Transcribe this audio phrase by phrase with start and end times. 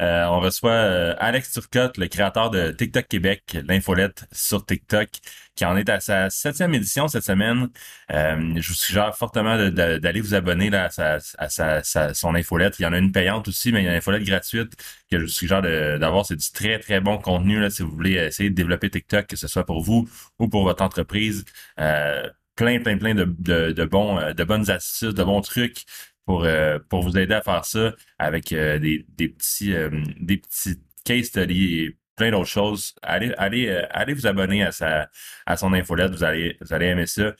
[0.00, 5.08] Euh, on reçoit euh, Alex Turcotte, le créateur de TikTok Québec, l'infolette sur TikTok,
[5.54, 7.68] qui en est à sa septième édition cette semaine.
[8.12, 12.78] Euh, je vous suggère fortement d'aller vous abonner là, à, sa, son infolette.
[12.78, 14.72] Il y en a une payante aussi, mais il y a une infolette gratuite
[15.10, 16.26] que je vous suggère d'avoir.
[16.26, 19.36] C'est du très, très bon contenu là, si vous voulez essayer de développer TikTok, que
[19.36, 21.44] ce soit pour vous ou pour votre entreprise.
[21.76, 25.84] plein, plein, plein de, de bons, de bonnes astuces, de bons trucs
[26.26, 29.90] pour, euh, pour vous aider à faire ça avec euh, des, des, petits euh,
[30.20, 32.94] des petits case studies et plein d'autres choses.
[33.02, 35.08] Allez, allez, allez vous abonner à sa
[35.46, 37.32] à son infolette, vous allez vous allez aimer ça.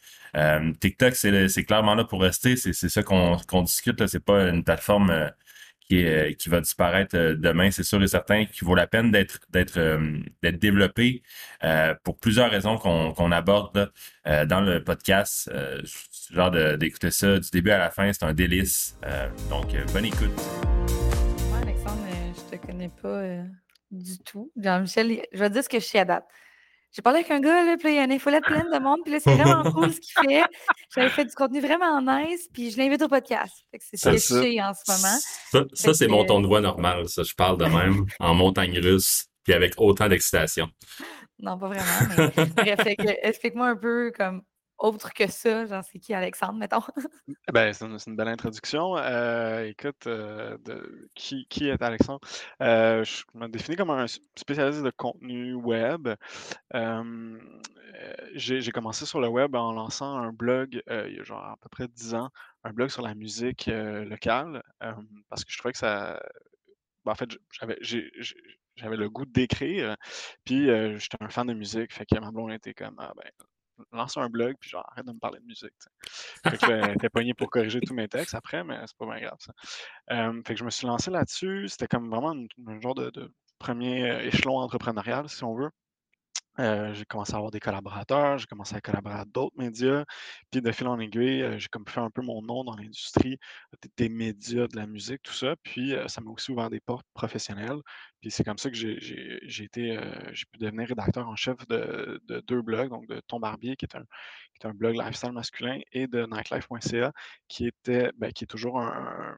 [0.80, 2.56] TikTok, c'est clairement là pour rester.
[2.56, 4.06] C'est ça qu'on qu'on discute.
[4.06, 5.30] C'est pas une plateforme
[5.86, 9.40] qui, est, qui va disparaître demain, c'est sûr et certain, qui vaut la peine d'être
[9.50, 11.22] d'être développé
[12.04, 13.92] pour plusieurs raisons qu'on aborde
[14.24, 15.50] dans le podcast
[16.30, 18.98] genre d'écouter ça du début à la fin, c'est un délice.
[19.04, 20.30] Euh, donc, euh, bonne écoute.
[21.48, 23.44] Moi, Alexandre, euh, je te connais pas
[23.90, 24.50] du tout.
[24.56, 26.26] Jean-Michel, je vais dire ce que je suis à date.
[26.96, 29.00] J'ai parlé avec un gars, là, puis il y a une infolette pleine de monde,
[29.04, 30.44] puis là, c'est vraiment cool ce qu'il fait.
[30.94, 33.52] J'avais fait du contenu vraiment nice, puis je l'invite au podcast.
[33.78, 35.66] C'est ce que sais en ce moment.
[35.74, 37.22] Ça, c'est mon ton de voix normal, ça.
[37.22, 40.70] Je parle de même, en montagne russe, puis avec autant d'excitation.
[41.38, 42.80] Non, pas vraiment, mais bref,
[43.22, 44.40] explique-moi un peu comme
[44.78, 46.82] autre que ça, genre, c'est qui Alexandre, mettons?
[47.52, 48.96] Ben, c'est une, belle introduction.
[48.96, 50.56] Euh, écoute, euh,
[51.14, 52.20] qui, qui est Alexandre?
[52.62, 56.08] Euh, je me définis comme un spécialiste de contenu web.
[58.34, 61.68] j'ai commencé sur le web en lançant un blog il y a genre à peu
[61.68, 62.30] près 10 ans,
[62.64, 64.62] un blog sur la musique locale,
[65.28, 66.20] parce que je trouvais que ça.
[67.04, 67.78] Ben, en fait, j'avais
[68.76, 69.96] j'avais le goût d'écrire,
[70.44, 70.66] puis
[70.98, 73.30] j'étais un fan de musique, fait que ma blonde était comme, ah, ben,
[73.92, 75.72] lance un blog, puis genre, arrête de me parler de musique.
[76.48, 79.38] Fait que j'étais pogné pour corriger tous mes textes après, mais c'est pas bien grave
[79.38, 79.52] ça.
[80.44, 81.68] fait que je me suis lancé là-dessus.
[81.68, 82.34] C'était comme vraiment
[82.66, 85.70] un genre de, de premier euh, échelon entrepreneurial, si on veut.
[86.58, 90.04] Euh, j'ai commencé à avoir des collaborateurs, j'ai commencé à collaborer à d'autres médias.
[90.50, 93.38] Puis de fil en aiguille, euh, j'ai comme fait un peu mon nom dans l'industrie
[93.96, 95.54] des, médias, de la musique, tout ça.
[95.62, 97.80] Puis euh, ça m'a aussi ouvert des portes professionnelles.
[98.20, 100.00] Puis c'est comme ça que j'ai été,
[100.32, 103.96] j'ai pu devenir rédacteur en chef de, deux blogs, donc de Ton Barbier, qui est
[103.96, 104.04] un,
[104.54, 107.12] qui est un blog lifestyle masculin, et de nightlife.ca,
[107.48, 109.36] qui était, ben, qui est toujours un,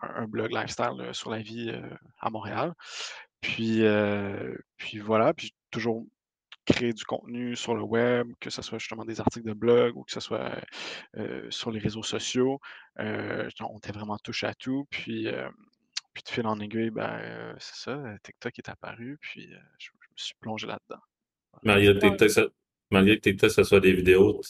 [0.00, 1.72] un blog lifestyle sur la vie
[2.18, 2.74] à Montréal.
[3.40, 3.82] Puis,
[4.78, 6.06] puis voilà, puis toujours
[6.64, 10.04] créer du contenu sur le web, que ce soit justement des articles de blog ou
[10.04, 10.52] que ce soit
[11.16, 12.60] euh, sur les réseaux sociaux.
[13.00, 14.86] Euh, on était vraiment touche à tout.
[14.90, 15.48] Puis, euh,
[16.12, 20.34] puis de fil en aiguille, ben, c'est ça, TikTok est apparu, puis je, me suis
[20.40, 21.02] plongé là-dedans.
[21.64, 22.46] Malgré TikTok, ça,
[22.90, 24.40] malgré que TikTok, ce soit des vidéos,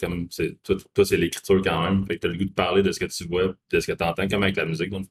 [0.00, 2.06] comme, toi, c'est l'écriture quand même.
[2.06, 3.86] Fait que tu as le goût de parler de ce que tu vois, de ce
[3.86, 4.90] que tu entends, comme avec la musique.
[4.90, 5.06] Donc.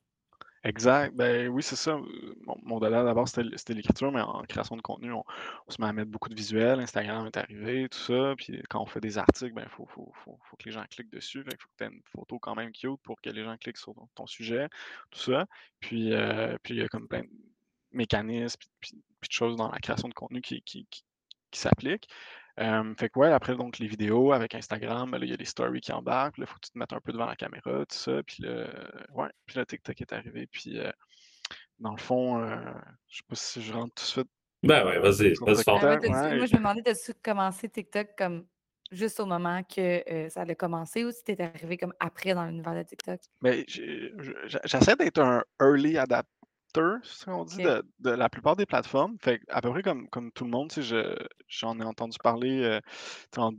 [0.66, 1.14] Exact.
[1.14, 1.98] Ben oui, c'est ça.
[2.46, 5.24] Mon, mon d'abord, c'était l'écriture, mais en création de contenu, on,
[5.68, 6.80] se met à mettre beaucoup de visuels.
[6.80, 8.34] Instagram est arrivé, tout ça.
[8.38, 11.44] Puis quand on fait des articles, ben, faut, faut, faut, que les gens cliquent dessus.
[11.46, 13.78] il faut que tu aies une photo quand même cute pour que les gens cliquent
[13.78, 14.70] sur ton, sujet,
[15.12, 15.46] tout ça.
[15.82, 17.30] Puis, euh, puis il y a comme plein de
[17.92, 21.04] mécanismes, puis, de choses dans la création de contenu qui, qui, qui,
[21.52, 22.08] qui s'appliquent
[22.58, 25.82] fait que ouais, après donc les vidéos avec Instagram, ben il y a les stories
[25.82, 26.38] qui embarquent.
[26.38, 28.22] il faut que tu te mettes un peu devant la caméra, tout ça.
[28.24, 28.68] Puis le,
[29.14, 30.48] ouais, puis le TikTok est arrivé.
[30.48, 30.80] Puis
[31.80, 32.56] dans le fond, euh,
[33.08, 34.30] je sais pas si je rentre tout de suite.
[34.64, 38.46] Ben ouais, vas-y, vas-y Moi, je me demandais, de commencer TikTok comme
[38.92, 42.76] juste au moment que ça allait commencer ou si tu arrivé comme après dans l'univers
[42.76, 43.20] de TikTok?
[43.42, 45.98] Mais ben, j'essaie d'être un early
[47.04, 49.18] ce qu'on dit, de, la plupart des plateformes.
[49.22, 50.72] Fait à peu près comme, comme tout le monde,
[51.48, 52.80] j'en ai entendu parler euh,
[53.38, 53.52] en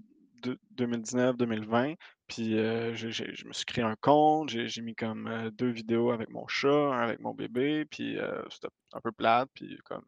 [0.76, 1.96] 2019-2020.
[2.26, 6.30] Puis euh, je me suis créé un compte, j'ai mis comme euh, deux vidéos avec
[6.30, 8.16] mon chat, avec mon bébé, puis
[8.50, 10.04] c'était un peu plate, puis comme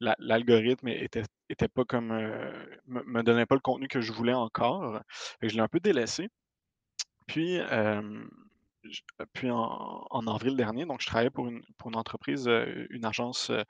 [0.00, 5.00] l'algorithme était, était pas comme me, me, donnait pas le contenu que je voulais encore.
[5.42, 6.28] je l'ai un peu délaissé.
[7.26, 7.60] Puis
[8.86, 13.04] euh, puis en, avril dernier, donc je travaillais pour une, pour une entreprise, euh, une
[13.04, 13.62] agence euh,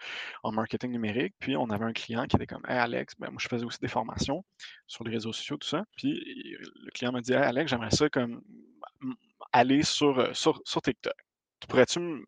[0.42, 1.34] en marketing numérique.
[1.38, 3.78] Puis on avait un client qui était comme Hey Alex, ben, moi je faisais aussi
[3.80, 4.44] des formations
[4.86, 5.84] sur les réseaux sociaux, tout ça.
[5.96, 8.42] Puis le client m'a dit Alex, j'aimerais ça comme
[9.52, 11.14] aller sur, sur, TikTok.
[11.68, 12.24] Pourrais-tu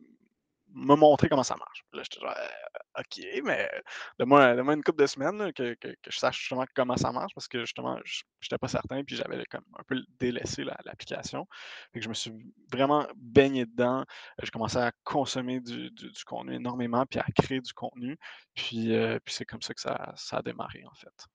[0.74, 1.84] me montrer comment ça marche.
[1.92, 3.70] Là, j'étais genre, «Euh, OK, mais
[4.18, 7.34] donne-moi donne une couple de semaines que, que, que, je sache justement comment ça marche
[7.34, 11.46] parce que justement, je n'étais pas certain puis j'avais comme un peu délaissé l'application.
[11.92, 12.32] Que je me suis
[12.70, 14.04] vraiment baigné dedans.
[14.42, 18.18] Je commençais à consommer du, du, contenu énormément puis à créer du contenu.
[18.54, 21.26] Puis, euh, puis c'est comme ça que ça, ça a démarré en fait.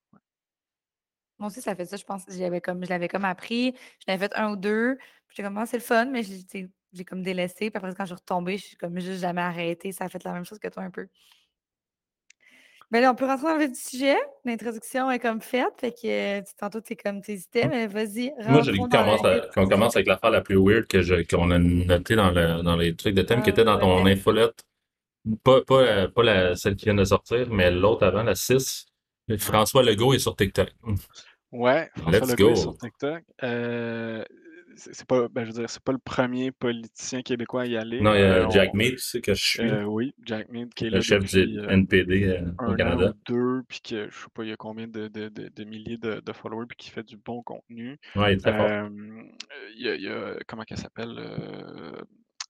[1.39, 1.97] Moi aussi, ça fait ça.
[1.97, 3.75] Je pense que comme, je l'avais comme appris.
[3.99, 4.97] Je l'avais fait un ou deux.
[5.29, 7.69] J'étais comme, ah, c'est le fun, mais j'ai comme délaissé.
[7.69, 9.91] Puis après, quand je suis retombée, je suis comme juste jamais arrêté.
[9.91, 11.07] Ça a fait la même chose que toi un peu.
[12.89, 14.15] Mais ben là, on peut rentrer dans le du sujet.
[14.45, 15.73] L'introduction est comme faite.
[15.77, 18.33] Fait que tantôt, tu es comme t'hésitais, mais vas-y.
[18.47, 19.21] Moi, j'ai commence,
[19.53, 22.95] qu'on commence avec l'affaire la plus weird que qu'on a notée dans, le, dans les
[22.95, 24.63] trucs de thème qui ah, était dans ton infolette.
[25.43, 28.85] Pas, pas, pas la, celle qui vient de sortir, mais l'autre avant, la 6.
[29.37, 30.69] François Legault est sur TikTok.
[31.51, 33.23] Ouais, François Legault est sur TikTok.
[33.43, 34.23] Euh,
[34.75, 37.99] c'est pas, ben, je veux dire, c'est pas le premier politicien québécois à y aller.
[37.99, 39.63] Non, il y a euh, Jack Mead, tu sais que je suis.
[39.63, 43.13] Euh, oui, Jack Mead, qui est le chef du NPD au Canada.
[43.25, 46.21] deux, puis que je sais pas, il y a combien de, de, de, milliers de,
[46.33, 47.97] followers, puis qui fait du bon contenu.
[48.15, 48.89] Ouais, il est très fort.
[49.75, 51.19] Il y, a, il y a, comment qu'elle s'appelle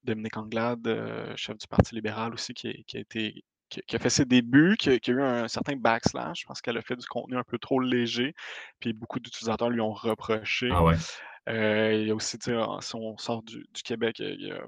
[0.03, 4.25] Dominique Anglade, chef du Parti libéral aussi, qui, qui a été qui, a fait ses
[4.25, 7.57] débuts, qui a, eu un certain backslash parce qu'elle a fait du contenu un peu
[7.57, 8.33] trop léger,
[8.79, 10.69] puis beaucoup d'utilisateurs lui ont reproché.
[10.71, 10.95] Ah ouais.
[11.49, 14.61] Euh, il y a aussi, si on sort du, Québec, il y a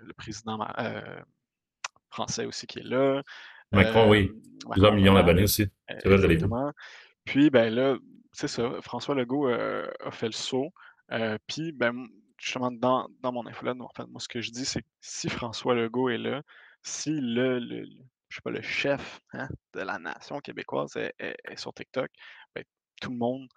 [0.00, 1.20] le président euh,
[2.10, 3.22] français aussi qui est là.
[3.72, 4.30] Macron, oui.
[4.30, 5.66] Euh, Plusieurs millions d'abonnés aussi.
[5.88, 6.72] C'est vrai, je
[7.24, 7.96] Puis, ben là,
[8.32, 10.70] c'est ça, François Legault a fait le saut.
[11.46, 12.06] puis, ben,
[12.38, 15.28] justement, dans, dans mon infolette, en fait, moi, ce que je dis, c'est que si
[15.28, 16.42] François Legault est là,
[16.82, 17.58] si le,
[18.36, 22.10] je sais pas, le chef hein, de la nation québécoise est, sur TikTok,
[22.54, 22.64] ben,
[23.00, 23.48] tout le monde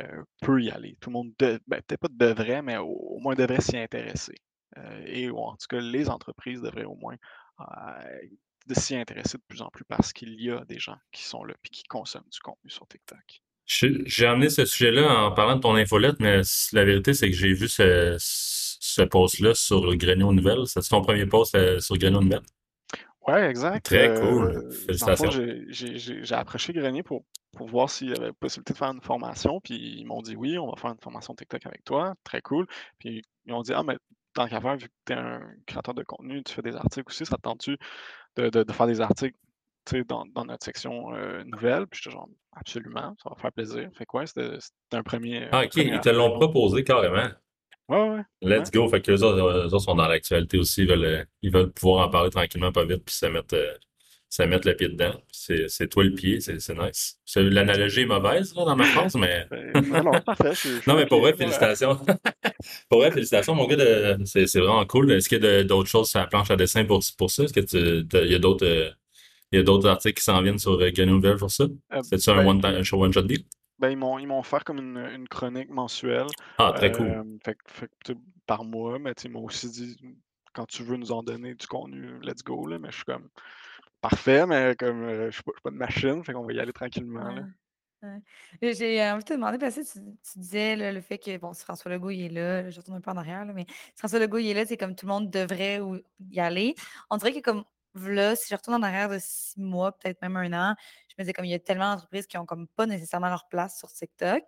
[0.00, 0.98] euh, peut y aller.
[1.00, 4.34] Tout le monde, ben, peut-être pas devrait, mais au, moins devrait s'y intéresser.
[4.76, 7.16] Euh, et en tout cas, les entreprises devraient au moins
[7.60, 11.42] euh, s'y intéresser de plus en plus parce qu'il y a des gens qui sont
[11.42, 13.40] là et qui consomment du contenu sur TikTok.
[13.64, 16.42] J'ai amené ce sujet-là en parlant de ton infolette, mais
[16.72, 20.66] la vérité, c'est que j'ai vu ce, post-là sur Grenier Nouvelles.
[20.66, 22.42] C'est ton premier post sur Grenier Nouvelles?
[23.26, 23.86] Ouais, exact.
[23.86, 24.44] Très cool.
[24.44, 25.30] Euh, Félicitations.
[25.68, 27.24] J'ai approché Grenier pour,
[27.56, 29.60] pour voir s'il y avait possibilité de faire une formation.
[29.60, 32.14] Puis ils m'ont dit oui, on va faire une formation TikTok avec toi.
[32.24, 32.66] Très cool.
[32.98, 33.96] Puis ils m'ont dit Ah, mais
[34.34, 37.08] tant qu'à faire, vu que tu es un créateur de contenu, tu fais des articles
[37.08, 37.78] aussi, ça te tente-tu
[38.36, 39.36] de, de, faire des articles
[40.08, 41.86] dans, dans notre section euh, nouvelle?
[41.88, 43.88] Puis j'étais genre absolument, ça va faire plaisir.
[43.94, 44.58] Fait quoi, c'était
[44.92, 45.48] un premier.
[45.50, 47.28] Ah, ok, ils te l'ont proposé carrément.
[47.88, 48.22] Ouais, ouais.
[48.42, 48.88] Let's go.
[48.88, 50.82] Fait que les autres, sont dans l'actualité aussi.
[50.82, 53.72] Ils veulent, euh, ils veulent pouvoir en parler tranquillement, pas vite, puis se mettre, euh,
[54.28, 55.14] se mettre le pied dedans.
[55.30, 57.18] C'est toi le pied, c'est nice.
[57.36, 59.46] L'analogie est mauvaise là, dans ma phrase, mais.
[59.50, 60.52] Ben, non, parfait.
[60.86, 61.98] non, mais pour vrai, félicitations.
[62.88, 64.16] pour vrai, félicitations, mon gars.
[64.24, 65.12] C'est vraiment cool.
[65.12, 67.44] Est-ce qu'il y a d'autres choses sur la planche à dessin pour, pour ça?
[67.44, 68.66] Est-ce qu'il y a d'autres.
[68.66, 68.90] Euh,
[69.52, 71.66] il y a d'autres articles qui s'en viennent sur euh, Nouvelle pour ça?
[72.02, 73.44] C'est-tu un ben one-shot deal?
[73.78, 76.26] Ben, ils m'ont, ils m'ont offert comme une, une chronique mensuelle.
[76.58, 77.08] Ah, très cool.
[77.08, 79.96] Euh, fait, fait, par mois, mais ils m'ont aussi dit
[80.54, 82.66] quand tu veux nous en donner du contenu, let's go.
[82.66, 83.28] Là, mais je suis comme
[84.00, 86.72] parfait, mais comme euh, je suis pas, pas, de machine, fait qu'on va y aller
[86.72, 87.30] tranquillement.
[87.30, 87.42] Là.
[88.62, 91.64] J'ai envie de te demander, parce que tu, tu disais le fait que, bon, si
[91.64, 94.18] François Legault il est là, je retourne un peu en arrière, là, mais si François
[94.18, 95.80] Legault il est là, c'est comme tout le monde devrait
[96.30, 96.74] y aller.
[97.10, 97.64] On dirait que comme
[97.94, 100.76] là, si je retourne en arrière de six mois, peut-être même un an,
[101.16, 103.48] je me disais comme il y a tellement d'entreprises qui n'ont comme pas nécessairement leur
[103.48, 104.42] place sur TikTok,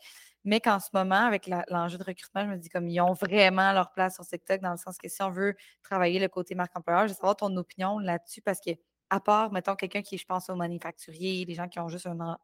[0.45, 3.73] mais qu'en ce moment, avec l'enjeu de recrutement, je me dis comme ils ont vraiment
[3.73, 6.77] leur place sur TikTok dans le sens que si on veut travailler le côté marque
[6.77, 8.71] employeur, je veux savoir ton opinion là-dessus parce que
[9.11, 12.39] à part, mettons, quelqu'un qui, je pense, aux manufacturiers, les gens qui ont juste un,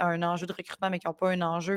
[0.00, 1.76] un enjeu de recrutement, mais qui n'ont pas un enjeu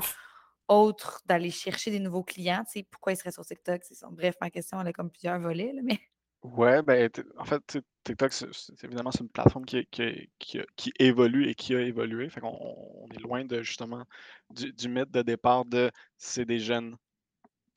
[0.67, 3.81] autre d'aller chercher des nouveaux clients, tu sais, pourquoi ils seraient sur TikTok?
[4.11, 5.99] Bref, ma question, elle a comme plusieurs volets, mais...
[6.43, 11.53] Ouais, ben, en fait, TikTok, c'est évidemment, c'est une plateforme qui, qui, qui, évolue et
[11.53, 12.29] qui a évolué.
[12.29, 14.05] Fait on est loin de justement
[14.49, 16.97] du, du mythe de départ de c'est des jeunes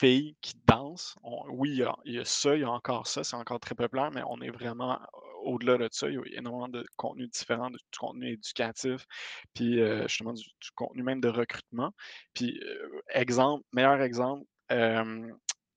[0.00, 1.14] filles qui dansent.
[1.50, 1.70] oui,
[2.04, 4.40] il y, a, ça, il y a encore ça, c'est encore très populaire, mais on
[4.40, 4.98] est vraiment
[5.42, 6.08] au-delà de ça.
[6.08, 9.06] Il y a énormément de contenu différent, du contenu éducatif,
[9.54, 10.44] puis euh, justement du,
[10.74, 11.92] contenu même de recrutement.
[12.34, 15.30] Puis, euh, exemple, meilleur exemple, euh,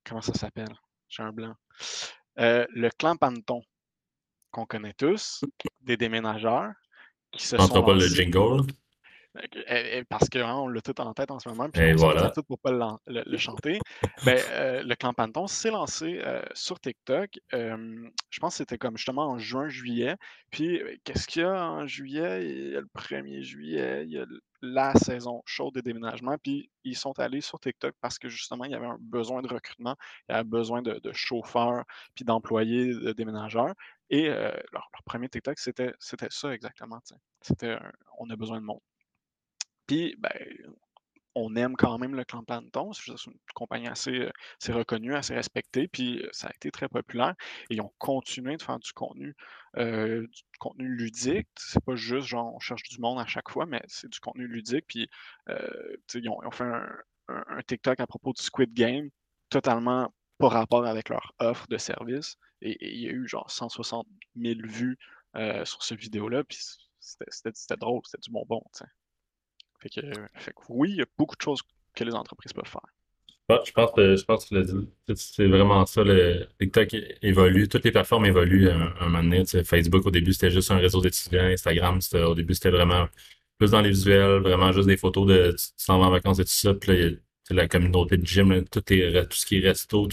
[0.06, 0.74] comment ça s'appelle?
[1.10, 1.56] J'ai un blanc.
[2.40, 3.64] Euh, le clan Panton,
[4.52, 5.44] qu'on connaît tous,
[5.82, 6.72] des déménageurs,
[7.32, 7.84] qui se sont.
[7.84, 8.62] pas le jingle.
[10.10, 12.30] Parce qu'on l'a tout en tête en ce moment, puis Et on voilà.
[12.32, 13.80] tout pour pas le, le, chanter.
[14.26, 17.40] ben, euh, le clan Panton s'est lancé euh, sur TikTok.
[17.52, 20.16] je pense que c'était comme justement en juin, juillet.
[20.52, 22.50] Puis, qu'est-ce qu'il y a en juillet?
[22.50, 24.26] Il y a le 1er juillet, il y a
[24.62, 26.38] la saison chaude des déménagements.
[26.42, 29.48] Puis, ils sont allés sur TikTok parce que justement, il y avait un besoin de
[29.48, 29.96] recrutement,
[30.30, 31.84] il y avait besoin de, chauffeurs,
[32.16, 33.74] puis d'employés, de déménageurs.
[34.10, 37.00] Et leur, premier TikTok, c'était ça exactement.
[37.42, 37.78] C'était
[38.18, 38.80] on a besoin de monde.
[39.88, 40.32] Puis, ben,
[41.40, 42.94] on aime quand même le clan Panton.
[42.94, 44.30] C'est une compagnie assez,
[44.70, 47.36] reconnue, assez respectée, puis ça a été très populaire.
[47.70, 49.36] Et ils ont continué de faire du contenu,
[49.76, 50.28] du
[50.60, 51.48] contenu ludique.
[51.58, 54.48] C'est pas juste genre on cherche du monde à chaque fois, mais c'est du contenu
[54.48, 54.86] ludique.
[54.88, 55.10] Puis
[55.48, 56.66] ils ont, fait
[57.28, 59.10] un, TikTok à propos du Squid Game,
[59.50, 62.38] totalement pas rapport avec leur offre de service.
[62.62, 64.98] Et, il y a eu genre 160 000 vues
[65.66, 66.58] sur cette vidéo-là, puis
[67.00, 68.64] c'était drôle, c'était du bonbon.
[69.80, 70.02] Fait que,
[70.70, 71.62] oui, il y a beaucoup de choses
[71.94, 73.64] que les entreprises peuvent faire.
[73.66, 74.54] je pense que je pense
[75.16, 76.04] c'est vraiment ça.
[76.04, 79.46] Le TikTok évolue, toutes les plateformes évoluent à un, moment donné.
[79.64, 81.46] Facebook, au début, c'était juste un réseau d'étudiants.
[81.46, 83.08] Instagram, au début, c'était vraiment
[83.58, 86.46] plus dans les visuels, vraiment juste des photos de tu t'en vas en vacances et
[86.46, 86.74] tout ça.
[87.52, 90.08] La communauté de gym, tout, tout ce qui est resto.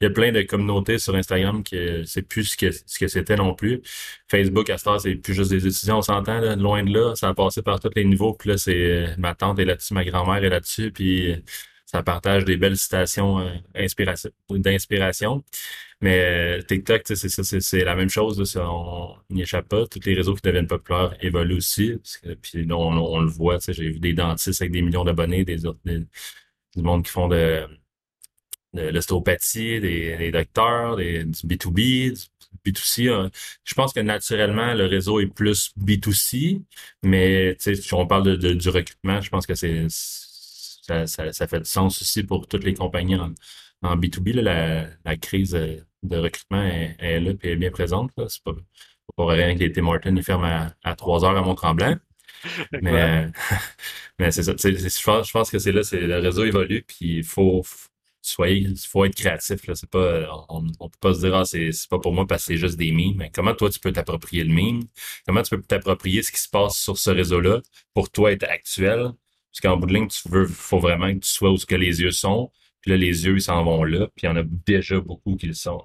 [0.00, 1.76] il y a plein de communautés sur Instagram qui
[2.06, 3.82] c'est plus ce que, ce que c'était non plus.
[4.28, 7.14] Facebook, à ce temps, c'est plus juste des étudiants, on s'entend, loin de là.
[7.14, 8.34] Ça a passé par tous les niveaux.
[8.34, 10.90] Puis là, c'est euh, ma tante est là-dessus, ma grand-mère est là-dessus.
[10.92, 11.36] Puis euh,
[11.86, 13.50] ça partage des belles citations euh,
[14.58, 15.44] d'inspiration.
[16.00, 18.56] Mais TikTok, c'est la même chose.
[18.56, 19.86] on n'y échappe pas.
[19.86, 21.94] Tous les réseaux qui deviennent populaires évoluent aussi.
[22.42, 23.58] Puis on, on, le voit.
[23.66, 25.80] J'ai vu des dentistes avec des millions d'abonnés, des autres
[26.76, 27.66] du monde qui font de,
[28.72, 32.12] l'ostéopathie, des, docteurs, du B2B,
[32.64, 33.10] du B2C.
[33.10, 33.30] Hein.
[33.64, 36.62] Je pense que naturellement, le réseau est plus B2C,
[37.02, 42.46] mais si on parle du recrutement, je pense que c'est ça, fait sens aussi pour
[42.46, 43.32] toutes les compagnies en,
[43.96, 44.40] B2B.
[44.40, 45.52] la, la, crise
[46.02, 48.10] de recrutement est, là et est bien présente.
[48.28, 48.52] C'est pas,
[49.16, 51.96] pas rien que les Tim Martin ferment à, à 3 heures à Mont-Tremblant.
[52.82, 53.28] Mais,
[54.18, 54.52] mais c'est ça.
[54.56, 57.62] Je pense, que c'est là, c'est le réseau évolue, puis il faut,
[58.22, 59.66] soyez, faut être créatif.
[59.66, 59.74] Là.
[59.74, 62.46] C'est pas, on ne peut pas se dire, ah, c'est, pas pour moi parce que
[62.52, 63.16] c'est juste des mimes.
[63.16, 64.82] Mais comment toi, tu peux t'approprier le meme?
[65.26, 67.60] Comment tu peux t'approprier ce qui se passe sur ce réseau-là
[67.94, 69.12] pour toi être actuel?
[69.52, 71.76] Parce qu'en bout de ligne, tu veux, faut vraiment que tu sois où ce que
[71.76, 72.50] les yeux sont.
[72.80, 74.08] Puis là, les yeux, ils s'en vont là.
[74.16, 75.84] Puis il y en a déjà beaucoup qui le sont.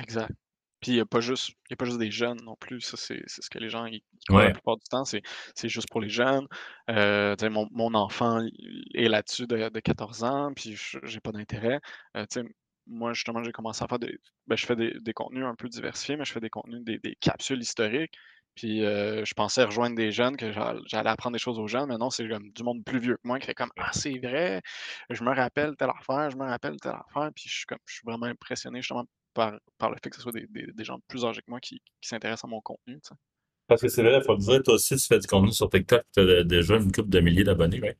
[0.00, 0.32] Exact.
[0.80, 2.80] Puis il n'y a, pas juste, a pas juste des jeunes non plus.
[2.80, 5.04] Ça, c'est ce que les gens ils, la plupart du temps.
[5.04, 5.22] C'est
[5.68, 6.46] juste pour les jeunes.
[6.88, 8.44] Euh, mon, mon, enfant
[8.94, 11.80] est là-dessus de, de, 14 ans, puis j'ai pas d'intérêt.
[12.16, 12.24] Euh,
[12.86, 14.18] moi, justement, j'ai commencé à faire des.
[14.46, 16.98] Ben, je fais des, des, contenus un peu diversifiés, mais je fais des contenus, des,
[16.98, 18.16] des capsules historiques.
[18.54, 21.96] Puis euh, je pensais rejoindre des jeunes, que j'allais apprendre des choses aux jeunes, mais
[21.98, 24.60] non, c'est comme du monde plus vieux que moi qui fait comme Ah, c'est vrai,
[25.08, 27.30] je me rappelle telle affaire, je me rappelle telle affaire.
[27.34, 30.32] Puis je suis comme je suis vraiment impressionné justement par, le fait que ce soit
[30.32, 32.98] des, des, gens plus âgés que moi qui, qui s'intéressent à mon contenu.
[33.66, 35.70] Parce que c'est vrai, il faut le dire, toi aussi, tu fais du contenu sur
[35.70, 37.90] TikTok, tu as déjà une couple de milliers d'abonnés, oui.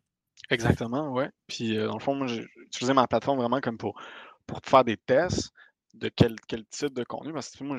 [0.50, 1.25] Exactement, oui.
[1.46, 4.00] Puis, euh, dans le fond, moi, j'ai utilisé ma plateforme vraiment comme pour,
[4.46, 5.52] pour faire des tests
[5.94, 7.32] de quel, quel type de contenu.
[7.32, 7.76] Parce que moi,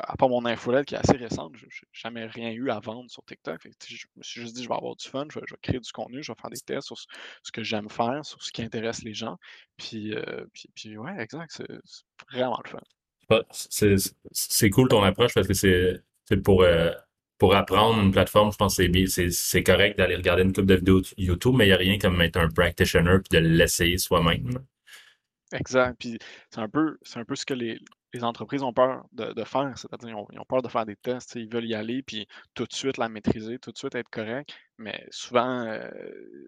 [0.00, 3.10] à part mon infolette qui est assez récente, je n'ai jamais rien eu à vendre
[3.10, 3.60] sur TikTok.
[3.86, 6.22] je me suis juste dit, je vais avoir du fun, je vais, créer du contenu,
[6.22, 9.14] je vais faire des tests sur ce, que j'aime faire, sur ce qui intéresse les
[9.14, 9.36] gens.
[9.76, 11.66] Puis, euh, puis, ouais, exact, c'est
[12.32, 12.80] vraiment le fun.
[14.30, 16.02] C'est cool ton approche parce que c'est
[16.42, 16.90] pour, euh,
[17.38, 21.02] pour apprendre une plateforme, je pense que c'est correct d'aller regarder une coupe de vidéos
[21.16, 24.50] YouTube, mais il n'y a rien comme être un practitioner et de l'essayer soi-même.
[25.52, 25.96] Exact.
[25.98, 26.18] Puis
[26.50, 27.78] c'est un peu, c'est un peu ce que les,
[28.12, 31.48] les entreprises ont peur de, faire, c'est-à-dire ils ont, peur de faire des tests, ils
[31.48, 35.06] veulent y aller, puis tout de suite la maîtriser, tout de suite être correct, mais
[35.10, 35.88] souvent, euh,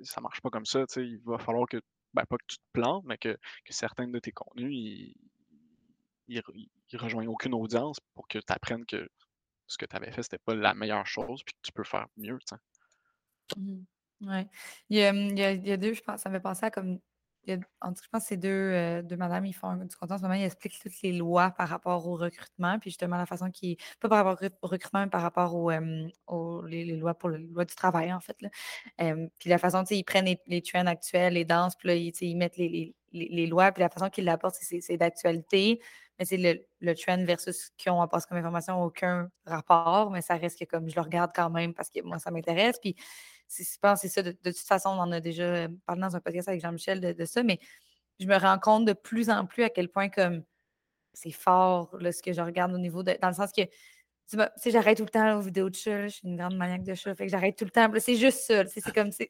[0.02, 1.80] ça marche pas comme ça, il va falloir que,
[2.14, 3.36] ben, pas que tu te plantes, mais que,
[3.70, 4.72] certains de tes contenus,
[6.28, 6.42] ils,
[6.94, 9.08] rejoignent aucune audience pour que tu apprennes que
[9.66, 12.06] ce que tu avais fait, c'était pas la meilleure chose, puis que tu peux faire
[12.16, 12.38] mieux,
[13.56, 13.82] mmh
[14.24, 14.46] Ouais.
[14.88, 17.00] Il y, a, il, y a, deux, je pense, ça me fait penser à comme
[17.46, 20.34] je pense que c'est deux, euh, deux madames, ils font du contenu en ce moment,
[20.34, 23.76] ils expliquent toutes les lois par rapport au recrutement, puis justement la façon qui.
[24.00, 28.20] Pas par rapport au recrutement, mais par rapport aux, les, lois pour du travail, en
[28.20, 28.36] fait.
[29.38, 32.56] Puis la façon, ils prennent les, les, trends actuels, les danses, puis là, ils, mettent
[32.56, 35.80] les, les, lois, puis la façon qu'ils l'apportent, c'est d'actualité.
[36.18, 40.36] Mais c'est le, le trend versus ce à passer comme information, aucun rapport, mais ça
[40.36, 42.78] reste que comme je le regarde quand même parce que moi, ça m'intéresse.
[42.80, 42.94] Puis
[43.50, 44.22] je pense c'est ça.
[44.22, 47.24] De, toute façon, on en a déjà euh, parlé dans un podcast avec Jean-Michel de,
[47.24, 47.58] ça, mais
[48.18, 50.42] je me rends compte de plus en plus à quel point comme
[51.12, 53.16] c'est fort ce que je regarde au niveau de.
[53.20, 53.62] Dans le sens que
[54.30, 56.08] tu sais, j'arrête tout le temps aux vidéos de chat.
[56.08, 57.14] Je suis une grande maniaque de chat.
[57.14, 57.90] Fait que j'arrête tout le temps.
[57.98, 58.64] C'est juste ça.
[58.66, 59.28] C'est comme, c'est-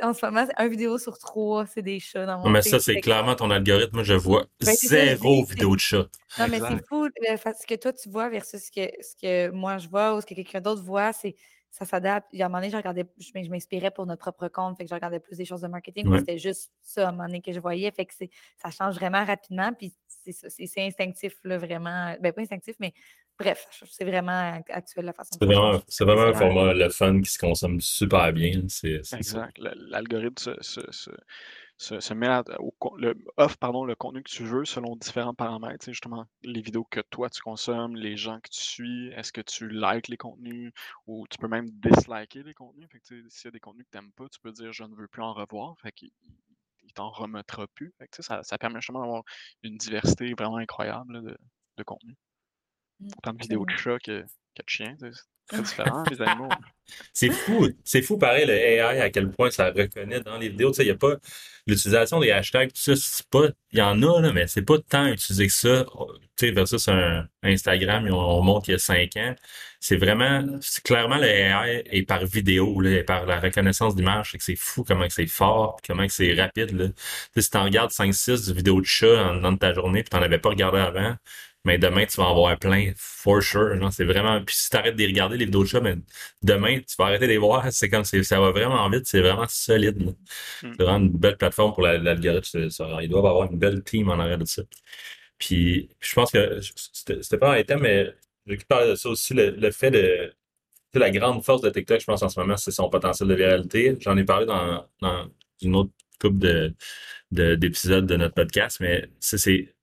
[0.00, 2.70] en ce moment, c'est un vidéo sur trois, c'est des chats dans mon Mais feed.
[2.72, 4.02] ça, c'est clairement ton algorithme.
[4.02, 6.06] Je vois Ben, ça, zéro vidéo de chat.
[6.38, 7.08] Non, mais c'est fou,
[7.38, 10.20] fa- ce que toi tu vois versus ce que, ce que moi je vois ou
[10.20, 11.34] ce que quelqu'un d'autre voit, c'est
[11.70, 12.28] ça s'adapte.
[12.32, 14.48] Il y a un moment donné, je regardais, je, m'in- je m'inspirais pour notre propre
[14.48, 16.18] compte, fait que je regardais plus des choses de marketing, Ouais.
[16.20, 18.94] c'était juste ça à un moment donné que je voyais, fait que c'est, ça change
[18.94, 22.16] vraiment rapidement, puis c'est instinctif, là, vraiment.
[22.20, 22.92] Ben, pas instinctif, mais
[23.38, 27.38] bref, c'est vraiment actuel la façon C'est vraiment, vraiment un format, le fun, qui se
[27.38, 28.62] consomme super bien.
[28.68, 29.00] C'est.
[29.14, 29.56] Exact.
[29.58, 31.10] L'algorithme se, se, se,
[31.78, 32.74] se, met à- au,
[33.36, 35.84] offre pardon, le contenu que tu veux selon différents paramètres.
[35.84, 39.40] Sais, justement, les vidéos que toi tu consommes, les gens que tu suis, est-ce que
[39.42, 40.72] tu likes les contenus
[41.06, 42.88] ou tu peux même disliker les contenus?
[43.02, 45.08] S'il y a des contenus que tu n'aimes pas, tu peux dire je ne veux
[45.08, 45.74] plus en revoir.
[45.82, 46.10] Fait qu'il
[46.84, 47.92] il t'en remettra plus.
[48.20, 49.22] Ça, ça permet justement d'avoir
[49.62, 51.38] une diversité vraiment incroyable de,
[51.78, 52.16] de contenu.
[53.00, 54.96] Mm, Autant de vidéos de chats que, que de chiens.
[54.98, 55.10] C'est
[55.48, 56.48] très différent, les animaux.
[57.12, 60.70] C'est fou, c'est fou pareil le AI à quel point ça reconnaît dans les vidéos.
[60.70, 61.16] Tu sais, il y a pas
[61.66, 64.78] l'utilisation des hashtags, tout ça, c'est pas, il y en a là, mais c'est pas
[64.78, 65.84] tant utilisé que ça.
[66.36, 69.34] Tu sais, versus un Instagram, on, on montre il y a cinq ans.
[69.80, 74.30] C'est vraiment, c'est clairement le AI est par vidéo, là, et par la reconnaissance d'image.
[74.32, 76.70] C'est que c'est fou comment que c'est fort, comment que c'est rapide.
[76.72, 76.88] Là.
[76.88, 76.94] Tu
[77.34, 80.38] sais, si t'en regardes 5-6 vidéos de chat en dans ta journée, puis t'en avais
[80.38, 81.16] pas regardé avant,
[81.66, 83.76] mais demain, tu vas en voir plein, for sure.
[83.92, 84.42] C'est vraiment.
[84.44, 85.96] Puis si tu arrêtes de les regarder, les vidéos de chat, mais
[86.42, 87.70] demain, tu vas arrêter de les voir.
[87.72, 90.00] C'est comme c'est- ça va vraiment vite, c'est vraiment solide.
[90.02, 90.14] Mm.
[90.62, 92.70] C'est vraiment une belle plateforme pour la- l'algorithme.
[92.70, 94.62] Ça- Ils doivent avoir une belle team en arrière de ça.
[95.38, 96.60] Puis je pense que
[96.92, 98.14] c'était pas un thème, mais
[98.46, 100.28] je veux parler de ça aussi, le, le fait de.
[100.28, 100.32] tu
[100.94, 103.34] sais, La grande force de TikTok, je pense en ce moment, c'est son potentiel de
[103.34, 103.96] viralité.
[104.00, 105.28] J'en ai parlé dans, dans
[105.62, 106.74] une autre couple de,
[107.32, 109.74] de- d'épisodes de notre podcast, mais c'est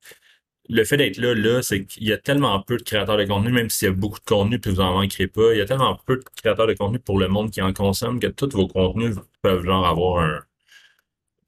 [0.70, 3.51] le fait d'être là, là, c'est qu'il y a tellement peu de créateurs de contenu,
[3.51, 5.65] même s'il y a beaucoup de contenu, puis vous en manquerez pas, il y a
[5.65, 8.67] tellement peu de créateurs de contenu pour le monde qui en consomme que tous vos
[8.67, 10.39] contenus peuvent genre avoir un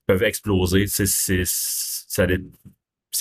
[0.08, 0.86] peuvent exploser.
[0.88, 1.44] C'est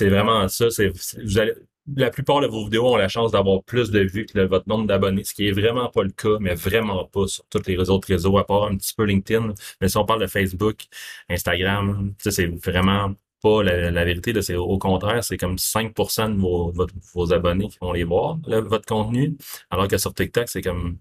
[0.09, 0.71] vraiment ça.
[0.71, 1.55] C'est vous allez
[1.97, 4.87] la plupart de vos vidéos ont la chance d'avoir plus de vues que votre nombre
[4.87, 8.09] d'abonnés, ce qui est vraiment pas le cas, mais vraiment pas sur tous les autres
[8.09, 9.55] réseaux, à part un petit peu LinkedIn.
[9.81, 10.85] Mais si on parle de Facebook,
[11.29, 14.33] Instagram, c'est vraiment pas la, vérité.
[14.33, 14.41] là.
[14.43, 16.73] C'est au contraire, c'est comme 5% de vos,
[17.15, 19.37] vos abonnés qui vont les voir, là, votre contenu,
[19.71, 20.99] alors que sur TikTok, c'est comme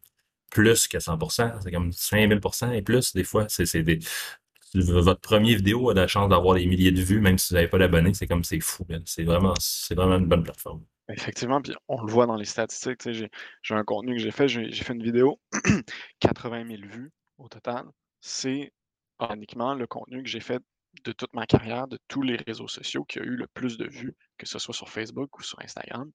[0.52, 3.46] plus que 100%, c'est comme 5000% et plus des fois.
[3.48, 4.00] C'est c'est des
[4.76, 7.56] votre première vidéo a de la chance d'avoir des milliers de vues, même si vous
[7.56, 8.86] n'avez pas d'abonnés, c'est comme c'est fou.
[9.06, 10.84] C'est vraiment, c'est vraiment une bonne plateforme.
[11.10, 13.02] Effectivement, puis on le voit dans les statistiques.
[13.12, 13.30] J'ai
[13.62, 15.39] j'ai un contenu que j'ai fait, j'ai j'ai fait une vidéo,
[16.20, 17.86] 80 000 vues au total.
[18.20, 18.74] C'est
[19.32, 20.62] uniquement le contenu que j'ai fait
[21.03, 23.88] de toute ma carrière, de tous les réseaux sociaux, qui a eu le plus de
[23.88, 26.12] vues, que ce soit sur Facebook ou sur Instagram.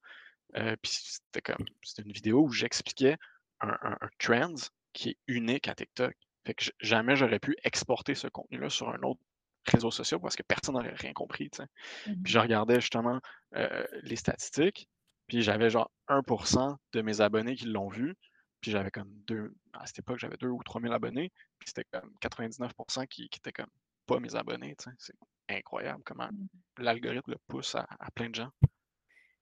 [0.57, 3.17] Euh, puis c'était comme, c'était une vidéo où j'expliquais
[3.61, 4.55] un, un, un trend
[4.93, 6.15] qui est unique à TikTok.
[6.47, 9.21] Fait que jamais j'aurais pu exporter ce contenu-là sur un autre
[9.67, 11.51] réseau social parce que personne n'aurait rien compris.
[11.59, 12.23] Mhm.
[12.23, 13.21] Puis je regardais justement
[13.55, 14.89] euh, les statistiques,
[15.27, 18.15] puis j'avais genre 1% de mes abonnés qui l'ont vu,
[18.61, 21.85] puis j'avais comme deux, à cette époque, j'avais 2 ou 3 000 abonnés, puis c'était
[21.93, 23.71] comme 99% qui, qui étaient comme
[24.09, 24.75] pas mes abonnés.
[24.99, 25.15] C'est
[25.49, 26.49] incroyable comment Mhm.
[26.79, 28.51] l'algorithme le pousse à, à plein de gens.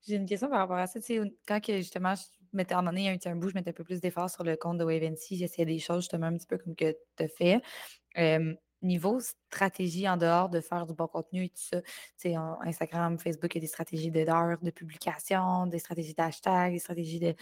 [0.06, 1.00] J'ai une question par rapport à ça.
[1.00, 3.30] Tu sais, au- quand que justement, je mettais à un moment donné, il y a
[3.30, 5.66] un, un bout, je mettais un peu plus d'efforts sur le compte de WaveNC, j'essayais
[5.66, 7.62] des choses justement un petit peu comme que tu as fait.
[8.18, 12.36] Euh, niveau stratégie en dehors de faire du bon contenu et tout ça, tu sais,
[12.38, 16.78] en Instagram, Facebook, il y a des stratégies d'heures de publication, des stratégies d'hashtag, des
[16.80, 17.32] stratégies de,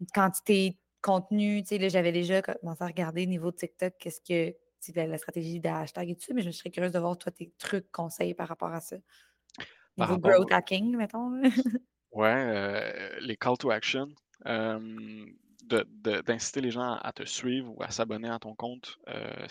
[0.00, 1.62] de quantité de contenu.
[1.62, 4.56] Tu sais, là, j'avais déjà commencé à regarder niveau TikTok, qu'est-ce que,
[4.92, 7.32] la, la stratégie de hashtag et tout ça, mais je serais curieuse de voir, toi,
[7.32, 8.96] tes trucs, conseils par rapport à ça.
[9.96, 11.40] Par Niveau rapport- growth hacking, mettons.
[12.12, 14.06] Ouais, euh, les call to action,
[14.46, 15.26] euh,
[16.24, 19.46] d'inciter les gens à te suivre ou à s'abonner à ton compte, euh,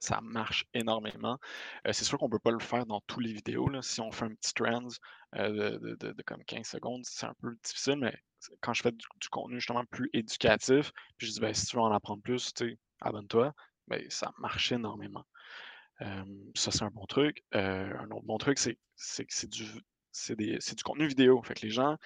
[0.00, 1.38] ça marche énormément.
[1.86, 3.68] Euh, c'est sûr qu'on peut pas le faire dans tous les vidéos.
[3.68, 3.82] là.
[3.82, 4.88] Si on fait un petit trend
[5.36, 8.14] euh, de, de- comme 15 secondes, c'est un peu difficile, mais
[8.60, 11.76] quand je fais du, du contenu justement plus éducatif, puis je dis ben, si tu
[11.76, 12.52] veux en apprendre plus,
[13.00, 13.52] abonne-toi,
[13.88, 15.24] ben, ça marche énormément.
[16.54, 17.42] Ça, c'est un bon truc.
[17.52, 21.42] Un autre bon truc, c'est que c'est du, du contenu vidéo.
[21.42, 21.96] Fait que les gens,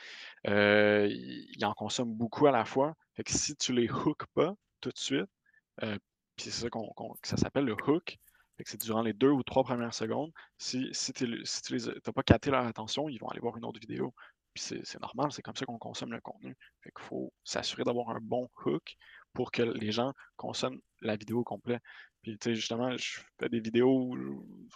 [0.44, 2.94] ils en consomment beaucoup à la fois.
[3.14, 5.30] Fait que si tu les hooks pas tout de suite,
[5.78, 6.00] puis
[6.36, 6.90] c'est ça qu'on,
[7.22, 8.18] ça s'appelle le hook.
[8.64, 10.30] C'est durant les deux ou trois premières secondes.
[10.56, 14.14] Si, si, tu n'as pas capté leur attention, ils vont aller voir une autre vidéo.
[14.54, 16.56] Puis c'est, c'est normal, c'est comme ça qu'on consomme le contenu.
[16.80, 18.96] Fait qu'il faut s'assurer d'avoir un bon hook
[19.32, 21.78] pour que les gens consomment la vidéo au complet.
[22.22, 24.16] Puis tu sais, justement, je fais des vidéos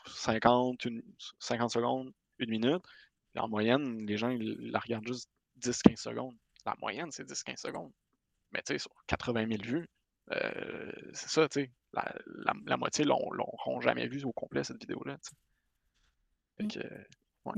[0.06, 1.02] 50, une-
[1.38, 2.82] 50 secondes, une minute.
[3.32, 6.36] Puis en moyenne, les gens ils la regardent juste 10-15 secondes.
[6.64, 7.92] La moyenne, c'est 10-15 secondes.
[8.52, 9.88] Mais tu sais, sur 80 000 vues,
[10.32, 12.12] euh, c'est ça, tu sais, la,
[12.66, 15.18] la, moitié l'auront jamais vu au complet, cette vidéo-là.
[16.58, 16.68] Mmh.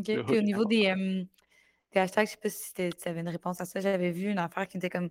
[0.04, 0.94] Puis au niveau des,
[1.92, 3.80] des, hashtags, je sais pas si tu avais une réponse à ça.
[3.80, 5.10] J'avais vu une affaire qui était comme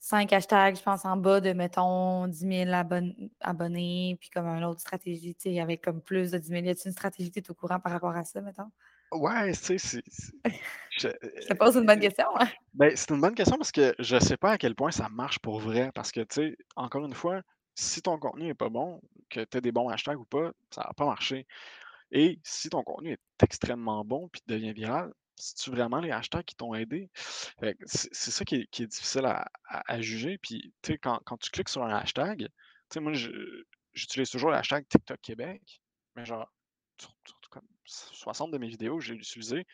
[0.00, 2.70] 5 hashtags, je pense, en bas de, mettons, 10 000
[3.40, 6.64] abonnés, puis comme une autre stratégie, tu sais, avec comme plus de 10 000.
[6.64, 8.70] Y a-t-il une stratégie, tu es au courant par rapport à ça, mettons?
[9.12, 10.02] Ouais, tu sais, c'est.
[10.98, 12.26] Je, te pose une bonne question.
[12.38, 12.48] Hein?
[12.74, 15.38] Ben, c'est une bonne question parce que je sais pas à quel point ça marche
[15.38, 15.90] pour vrai.
[15.94, 17.42] Parce que, tu sais, encore une fois,
[17.74, 20.82] si ton contenu n'est pas bon, que tu as des bons hashtags ou pas, ça
[20.82, 21.46] va pas marcher.
[22.10, 26.56] Et si ton contenu est extrêmement bon puis devient viral, c'est-tu vraiment les hashtags qui
[26.56, 27.10] t'ont aidé?
[27.84, 30.38] c'est ça qui est, difficile à, juger.
[30.38, 32.48] Puis, tu sais, quand, tu cliques sur un hashtag, tu
[32.92, 33.12] sais, moi,
[33.92, 35.80] j'utilise toujours le hashtag TikTok Québec,
[36.14, 36.50] mais genre,
[37.84, 39.66] 60 de mes vidéos, j'ai utilisé,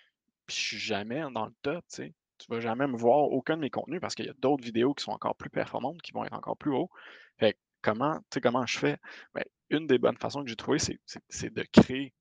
[0.47, 2.15] puis je suis jamais dans le top, tu sais.
[2.39, 4.95] Tu vas jamais me voir aucun de mes contenus parce qu'il y a d'autres vidéos
[4.95, 6.91] qui sont encore plus performantes, qui vont être encore plus hauts.
[7.39, 8.97] Fait comment, tu sais, comment je fais?
[9.33, 12.13] Ben, une des bonnes façons que j'ai trouvé, c'est de créer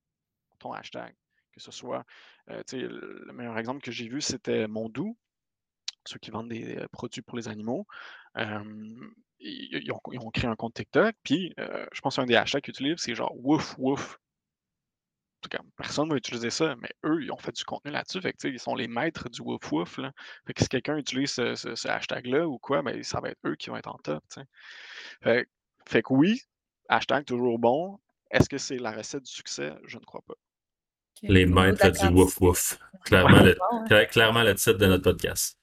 [0.60, 1.16] ton hashtag.
[1.54, 2.06] Que ce soit,
[2.50, 5.18] euh, le meilleur exemple que j'ai vu, c'était Mondou,
[6.06, 7.86] ceux qui vendent des euh, produits pour les animaux.
[9.40, 13.00] ils, ont, créé un compte TikTok, puis euh, je pense qu'un des hashtags qu'ils utilisent,
[13.00, 14.20] c'est genre wouf wouf.
[15.40, 17.90] En tout cas, personne ne va utiliser ça, mais eux, ils ont fait du contenu
[17.92, 18.22] là-dessus.
[18.22, 20.00] Fait que, ils sont les maîtres du wouf wouf.
[20.46, 23.72] Fait que si quelqu'un utilise ce, hashtag-là ou quoi, ben, ça va être eux qui
[23.72, 24.24] vont être en top.
[25.24, 26.42] Fait que oui,
[26.90, 28.00] hashtag toujours bon.
[28.30, 29.74] Est-ce que c'est la recette du succès?
[29.86, 30.36] Je ne crois pas.
[31.22, 32.80] Les maîtres du wouf wouf.
[33.06, 35.58] Clairement, le, clairement le titre de notre podcast.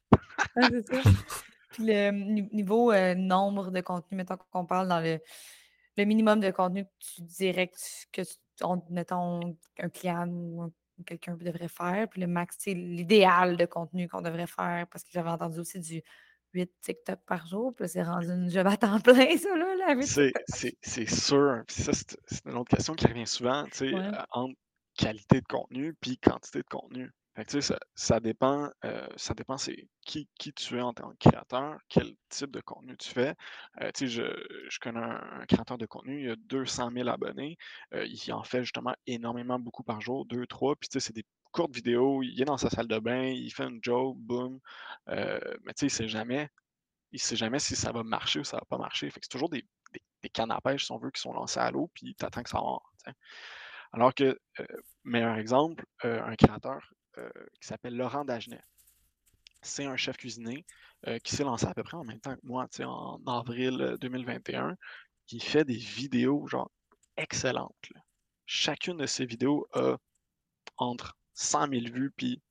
[0.56, 1.02] c'est ça.
[1.70, 2.10] Puis le
[2.54, 5.20] niveau euh, nombre de contenu, mettons qu'on parle dans le,
[5.96, 7.70] le minimum de contenu que tu dirais
[8.12, 8.22] que,
[8.90, 10.72] mettons, un client ou
[11.04, 12.08] quelqu'un devrait faire.
[12.08, 15.78] Puis le max, c'est l'idéal de contenu qu'on devrait faire parce que j'avais entendu aussi
[15.78, 16.02] du
[16.54, 17.74] 8 TikTok par jour.
[17.76, 21.62] Puis c'est rendu une job à temps plein, ça, là, la C'est sûr.
[21.66, 24.54] Puis ça, c'est une autre question qui revient souvent, tu sais, euh, entre
[24.98, 27.11] qualité de contenu puis quantité de contenu.
[27.46, 31.78] ça, ça dépend, euh, ça dépend c'est qui, qui tu es en tant que créateur,
[31.88, 33.34] quel type de contenu tu fais.
[33.80, 34.08] Euh, je,
[34.68, 37.56] je connais un, créateur de contenu, il a 200 000 abonnés,
[37.94, 41.74] euh, il en fait justement énormément, beaucoup par jour, deux, trois, puis c'est des courtes
[41.74, 44.58] vidéos, il est dans sa salle de bain, il fait une joke, boum,
[45.06, 45.40] mais
[45.76, 46.48] tu sais, il sait jamais,
[47.12, 49.11] il sait jamais si ça va marcher ou ça va pas marcher.
[49.14, 52.14] C'est toujours des, des, à pêche, si on veut, qui sont lancés à l'eau, puis
[52.18, 53.12] tu attends que ça va.
[53.92, 54.66] Alors que, euh,
[55.05, 58.62] meilleur exemple, euh, un créateur euh, qui s'appelle Laurent Dagenet.
[59.62, 60.64] C'est un chef cuisinier
[61.22, 64.77] qui s'est lancé à peu près en même temps que moi, en avril 2021,
[65.27, 66.70] qui fait des vidéos genre
[67.16, 67.92] excellentes.
[68.46, 69.96] Chacune de ses vidéos a
[70.77, 72.42] entre 100 000 vues puis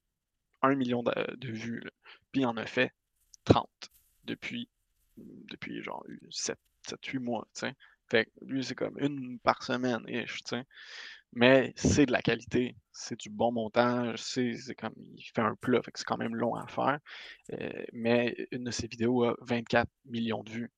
[0.62, 1.84] 1 million de, vues.
[2.32, 2.94] Puis il en a fait
[3.44, 3.70] 30
[4.24, 4.70] depuis,
[5.18, 7.48] depuis genre 7-8 mois.
[8.10, 10.42] Fait lui, c'est comme une par semaine, ish,
[11.34, 15.82] mais c'est de la qualité, c'est du bon montage, c'est comme il fait un plat,
[15.82, 17.00] fait que c'est quand même long à faire.
[17.54, 20.72] Euh, mais une de ses vidéos a 24 millions de vues.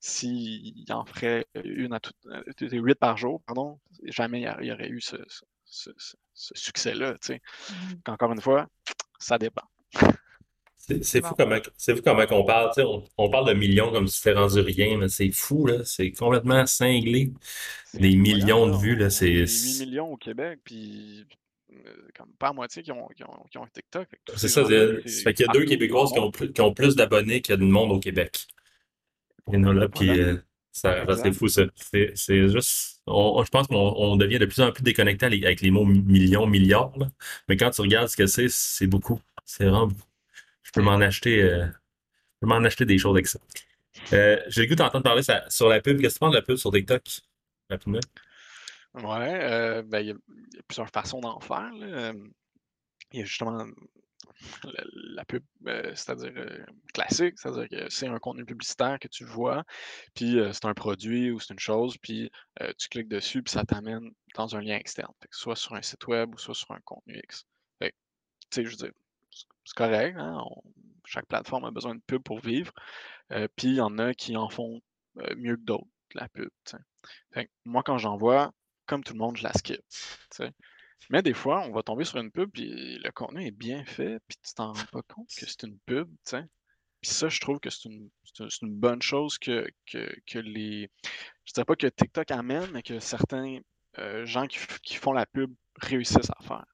[0.00, 2.16] S'il en ferait une à toutes,
[2.60, 5.16] 8 euh, par jour, pardon, jamais il y aurait eu ce,
[6.34, 7.14] succès-là.
[7.14, 8.68] Mmh Encore une fois,
[9.18, 9.66] ça dépend.
[11.02, 12.70] C'est fou comment, c'est fou comment on parle.
[12.78, 15.84] On, on, parle de millions comme si c'était rendu rien, mais c'est fou, là.
[15.84, 17.32] C'est complètement cinglé.
[17.94, 19.08] Des millions de vues, là.
[19.08, 21.24] C'est 8 millions au Québec, puis
[21.72, 24.08] euh, comme pas à moitié qui ont, qui ont, qui ont TikTok.
[24.36, 24.64] C'est ça.
[24.64, 27.54] Ça fait qu'il y a deux Québécoises qui ont plus, qui ont plus d'abonnés qu'il
[27.54, 28.46] y a de monde au Québec.
[29.52, 30.36] Et nous, là, puis euh,
[30.72, 31.62] ça, c'est fou, ça.
[32.14, 33.00] C'est juste.
[33.06, 36.92] je pense qu'on devient de plus en plus déconnecté avec les mots millions, milliards.
[37.48, 39.20] Mais quand tu regardes ce que c'est, c'est beaucoup.
[39.46, 40.13] C'est vraiment beaucoup
[40.74, 41.66] peux m'en acheter, euh,
[42.42, 43.38] m'en acheter des choses avec ça.
[44.12, 46.00] Euh, j'ai le goût d'entendre parler sur la pub.
[46.00, 47.02] Qu'est-ce que tu penses de la pub sur TikTok?
[47.70, 48.00] Rapidement.
[48.94, 50.14] Ouais, euh, ben, il y, a
[50.68, 51.70] plusieurs façons d'en faire.
[53.12, 53.66] Il y a justement
[54.64, 56.32] la, pub, c'est-à-dire
[56.92, 59.64] classique, c'est-à-dire que c'est un contenu publicitaire que tu vois,
[60.14, 62.30] puis c'est un produit ou c'est une chose, puis
[62.78, 66.34] tu cliques dessus, puis ça t'amène dans un lien externe, soit sur un site web
[66.34, 67.46] ou soit sur un contenu X.
[68.50, 68.92] sais, je veux dire,
[69.64, 70.16] c'est correct.
[70.18, 70.44] Hein,
[71.06, 72.72] chaque plateforme a besoin de pub pour vivre.
[73.32, 74.80] Euh, puis il y en a qui en font
[75.18, 76.50] euh, mieux que d'autres, la pub.
[77.64, 78.52] moi, quand j'en vois,
[78.86, 79.80] comme tout le monde, je la skip.
[81.10, 84.20] Mais des fois, on va tomber sur une pub, puis le contenu est bien fait,
[84.26, 86.08] puis tu t'en rends pas compte que c'est une pub.
[86.24, 88.10] Puis ça, je trouve que c'est une,
[88.62, 90.90] bonne chose que, que, les.
[91.44, 93.60] Je dirais pas que TikTok amène, mais que certains
[93.98, 96.64] euh, gens qui, qui, font la pub réussissent à faire.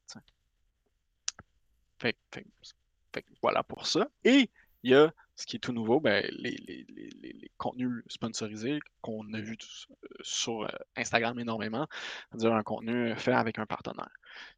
[2.00, 2.16] Fait,
[3.42, 4.08] voilà pour ça.
[4.24, 4.50] Et
[4.82, 8.78] Il y a ce qui est tout nouveau, ben, les, les, les, les contenus sponsorisés
[9.00, 9.56] qu'on a vu
[10.22, 11.86] sur Instagram énormément,
[12.30, 14.10] c'est-à-dire un contenu fait avec un partenaire.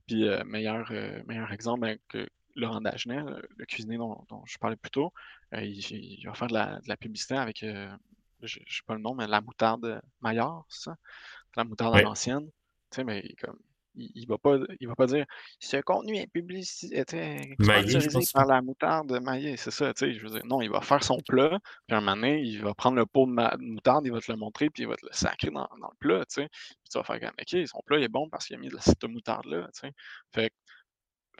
[0.07, 0.90] Puis, meilleur,
[1.26, 3.22] meilleur exemple, ben, que Laurent Dagenet,
[3.57, 5.12] le cuisinier dont, je parlais plus tôt,
[5.52, 7.88] il, va faire de la, de la publicité avec, je
[8.42, 10.96] ne sais pas le nom, mais la moutarde Maillard, ça?
[11.57, 12.46] La moutarde à l'ancienne.
[12.90, 13.59] Tu sais, mais comme,
[13.94, 15.26] il, il, va pas, il va pas dire
[15.59, 17.05] ce contenu est publicité
[18.33, 21.02] par la moutarde maillée, c'est ça, tu sais, je veux dire, non, il va faire
[21.02, 24.20] son plat, puis un moment donné, il va prendre le pot de, moutarde, il va
[24.20, 26.48] te le montrer, puis il va te le sacrer dans, dans le plat, tu sais,
[26.48, 28.78] puis tu vas faire comme, ok, son plat est bon parce qu'il a mis de
[28.81, 29.92] cette moutarde-là, tu sais,
[30.33, 30.52] fait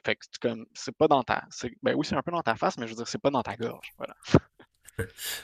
[0.05, 1.45] fait que comme, c'est pas dans ta,
[1.83, 3.43] ben oui, c'est un peu dans ta face, mais je veux dire, c'est pas dans
[3.43, 4.17] ta gorge, voilà.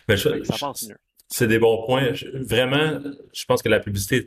[0.08, 0.98] Je, ça passe mieux.
[1.28, 2.12] C'est des bons points.
[2.34, 3.00] Vraiment,
[3.32, 4.26] je pense que la publicité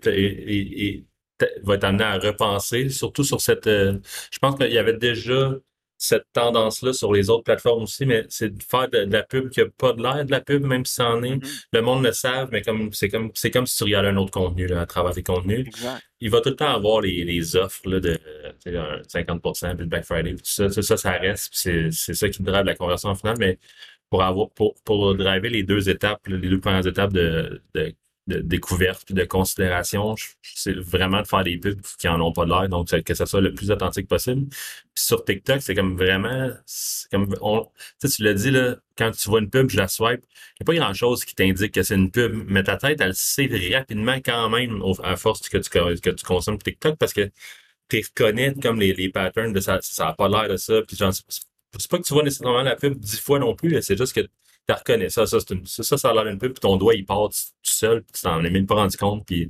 [1.63, 3.67] va être amenée à repenser, surtout sur cette.
[3.67, 3.97] Euh,
[4.32, 5.54] je pense qu'il y avait déjà
[6.01, 9.60] cette tendance-là sur les autres plateformes aussi, mais c'est de faire de, la pub qui
[9.60, 11.36] n'a pas de l'air de la pub, même si ça en est.
[11.36, 11.63] Mm-hmm.
[11.73, 14.32] Le monde le savent, mais comme c'est comme c'est comme si tu regardais un autre
[14.32, 15.69] contenu là, à travers tes contenus.
[16.19, 18.19] Il va tout le temps avoir les, les offres là, de
[18.65, 22.75] 50%, puis le Black Friday, tout ça, ça, ça, reste, c'est ça qui drive la
[22.75, 23.60] conversion finale, mais
[24.10, 27.93] pour avoir pour, pour driver les deux étapes, les deux premières étapes de, de,
[28.28, 32.46] de découverte et de considération, c'est vraiment de faire des pubs qui en ont pas
[32.46, 34.48] l'air, donc que ça soit le plus authentique possible.
[34.50, 36.52] Puis sur TikTok, c'est comme vraiment,
[37.12, 37.68] comme on,
[38.00, 40.66] tu l'as dit là, quand tu vois une pub, je la swipe, il n'y a
[40.66, 44.18] pas grand chose qui t'indique que c'est une pub, mais ta tête, elle sait rapidement
[44.24, 47.32] quand même à force que tu, que tu consommes TikTok parce que
[47.90, 50.98] tu reconnais comme les, les patterns de ça, ça n'a pas l'air de ça, puis
[50.98, 54.28] c'est pas que tu vois nécessairement la pub dix fois non plus, c'est juste que
[54.67, 57.06] tu reconnais ça, ça, une, ça, ça, a l'air d'une pub, puis ton doigt, il
[57.06, 59.50] part tout seul, puis tu t'en es même pas rendu compte, puis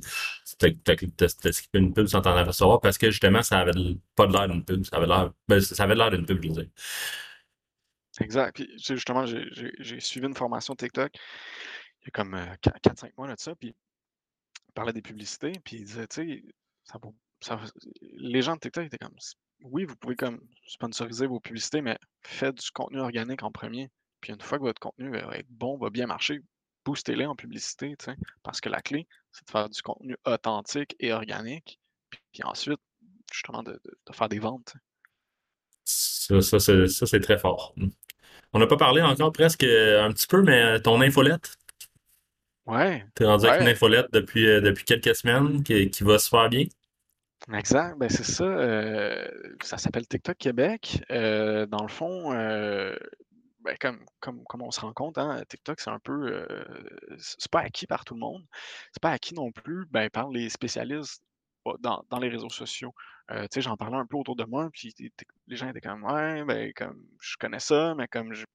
[0.58, 3.72] tu as skippé une pub sans t'en apercevoir, parce que justement, ça avait
[4.16, 6.48] pas de l'air d'une pub, ça avait l'air, ben, ça avait l'air d'une pub, je
[6.48, 6.68] veux dire.
[8.20, 8.54] Exact.
[8.54, 11.12] Puis justement, j'ai suivi une formation TikTok
[12.02, 13.74] il y a comme 4-5 euh, mois là, de ça, puis
[14.68, 16.42] il parlait des publicités, puis il disait, tu sais,
[16.84, 16.98] ça,
[17.40, 17.60] ça,
[18.00, 19.16] les gens de TikTok étaient comme
[19.64, 23.90] oui, vous pouvez comme sponsoriser vos publicités, mais faites du contenu organique en premier.
[24.22, 26.40] Puis une fois que votre contenu va être bon, va bien marcher,
[26.86, 27.94] boostez-les en publicité,
[28.42, 31.78] parce que la clé, c'est de faire du contenu authentique et organique,
[32.32, 32.80] puis, ensuite,
[33.32, 33.78] justement, de,
[34.12, 34.74] faire des ventes.
[35.84, 37.74] Ça, c'est très fort.
[38.54, 41.56] On n'a pas parlé encore presque euh, un petit peu, mais euh, ton infolette.
[42.66, 43.04] Ouais.
[43.16, 46.28] Tu es rendu avec une infolette depuis, euh, depuis quelques semaines qui, qui va se
[46.28, 46.66] faire bien?
[47.52, 48.44] Exact, ben c'est ça.
[48.44, 49.26] Euh,
[49.62, 51.02] ça s'appelle TikTok Québec.
[51.10, 52.94] Euh, dans le fond, euh,
[53.64, 53.76] ben
[54.20, 56.46] comme, on se rend compte, hein, TikTok, c'est un peu.
[57.18, 58.44] c'est pas acquis par tout le monde.
[58.92, 61.22] C'est pas acquis non plus ben, par les spécialistes
[61.80, 62.94] dans, dans les réseaux sociaux.
[63.56, 64.94] j'en parlais un peu autour de moi, puis
[65.46, 68.46] les gens étaient comme Ouais, ben comme je connais ça, mais comme j'ai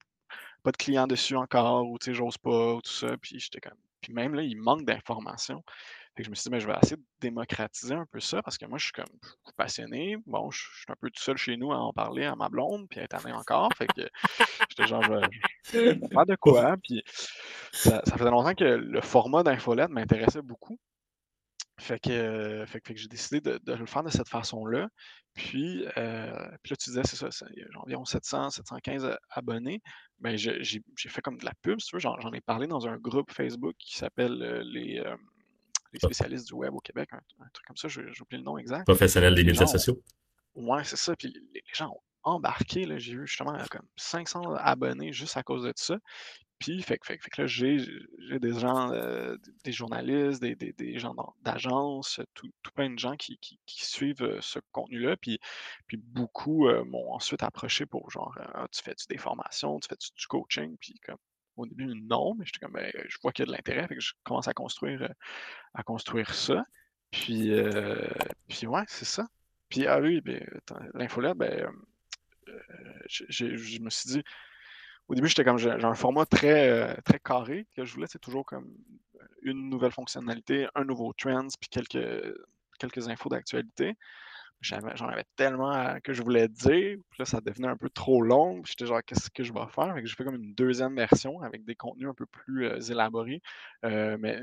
[0.63, 3.17] pas de clients dessus encore, ou j'ose pas, ou tout ça.
[3.17, 3.77] Puis j'étais comme.
[4.01, 5.63] Puis même là, il manque d'informations
[6.23, 8.65] je me suis dit, mais je vais essayer de démocratiser un peu ça parce que
[8.65, 9.05] moi, je suis comme
[9.55, 10.17] passionné.
[10.25, 12.87] Bon, je, suis un peu tout seul chez nous à en parler à ma blonde,
[12.89, 13.69] puis est année encore.
[13.77, 14.01] Fait que
[14.69, 16.75] j'étais genre, je, vais faire de quoi.
[16.83, 17.03] Puis
[17.71, 20.79] ça, faisait longtemps que le format d'infolette m'intéressait beaucoup.
[21.79, 24.89] Fait que, fait, que j'ai décidé de, le faire de cette façon-là.
[25.35, 29.81] Puis, euh, puis là, tu disais, c'est ça, a environ 700, 715 abonnés.
[30.19, 31.99] Mais ben, j'ai fait comme de la pub, si tu veux.
[31.99, 35.03] J'en ai parlé dans un groupe Facebook qui s'appelle euh, les.
[36.03, 38.57] Euh, les spécialistes du web au Québec, un, truc comme ça, j'ai oublié le nom
[38.57, 38.85] exact.
[38.85, 40.01] Professionnel des médias sociaux.
[40.55, 41.15] Ouais, c'est ça.
[41.15, 42.85] Puis les, gens ont embarqué.
[42.99, 45.97] J'ai eu justement comme 500 abonnés juste à cause de ça.
[46.59, 47.77] Puis, fait, fait, fait que là, j'ai
[48.39, 53.15] des gens, euh, des journalistes, des, des, des gens d'agence, tout, tout, plein de gens
[53.15, 55.17] qui, qui, suivent euh, ce contenu-là.
[55.17, 55.39] Puis,
[55.85, 60.09] puis beaucoup euh, m'ont ensuite approché pour genre, ah, tu fais-tu des formations, tu fais-tu
[60.17, 60.75] du coaching?
[60.79, 61.17] Puis comme,
[61.57, 64.13] au début, non, mais j'étais comme, ben, je vois qu'il y a de l'intérêt, je
[64.23, 65.13] commence à construire, euh,
[65.73, 66.63] à construire ça.
[67.11, 68.07] Puis, euh,
[68.47, 69.27] puis ouais, c'est ça.
[69.69, 70.45] Puis, ah oui, ben,
[70.93, 71.69] l'infolette, ben,
[72.47, 72.53] euh,
[73.07, 74.23] je me suis dit,
[75.07, 78.45] au début, j'étais comme, j'ai un format très, très carré que je voulais, c'est toujours
[78.45, 78.73] comme
[79.41, 82.35] une nouvelle fonctionnalité, un nouveau trend, puis quelques,
[82.79, 83.95] quelques infos d'actualité
[84.61, 88.61] j'en avais tellement que je voulais dire, puis là, ça devenait un peu trop long.
[88.65, 89.93] J'étais genre, qu'est-ce que je vais faire?
[89.93, 92.79] Fait que j'ai fait comme une deuxième version avec des contenus un peu plus euh,
[92.79, 93.41] élaborés.
[93.85, 94.39] Euh, mais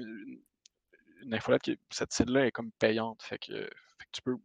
[1.22, 3.22] une infolette, qui, cette site-là est comme payante.
[3.22, 3.68] Fait que,
[4.12, 4.36] tu peux.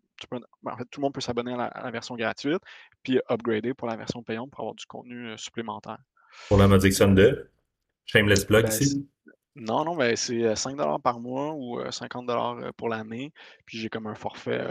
[0.65, 2.62] En fait, tout le monde peut s'abonner à, la version gratuite,
[3.03, 5.99] puis upgrader pour la version payante pour avoir du contenu euh, supplémentaire.
[6.49, 7.49] Pour la modique somme de
[8.05, 9.08] Shameless Plug ben, ici?
[9.60, 12.30] Non, non, mais c'est 5 par mois ou 50
[12.78, 13.34] pour l'année.
[13.65, 14.65] Puis j'ai comme un forfait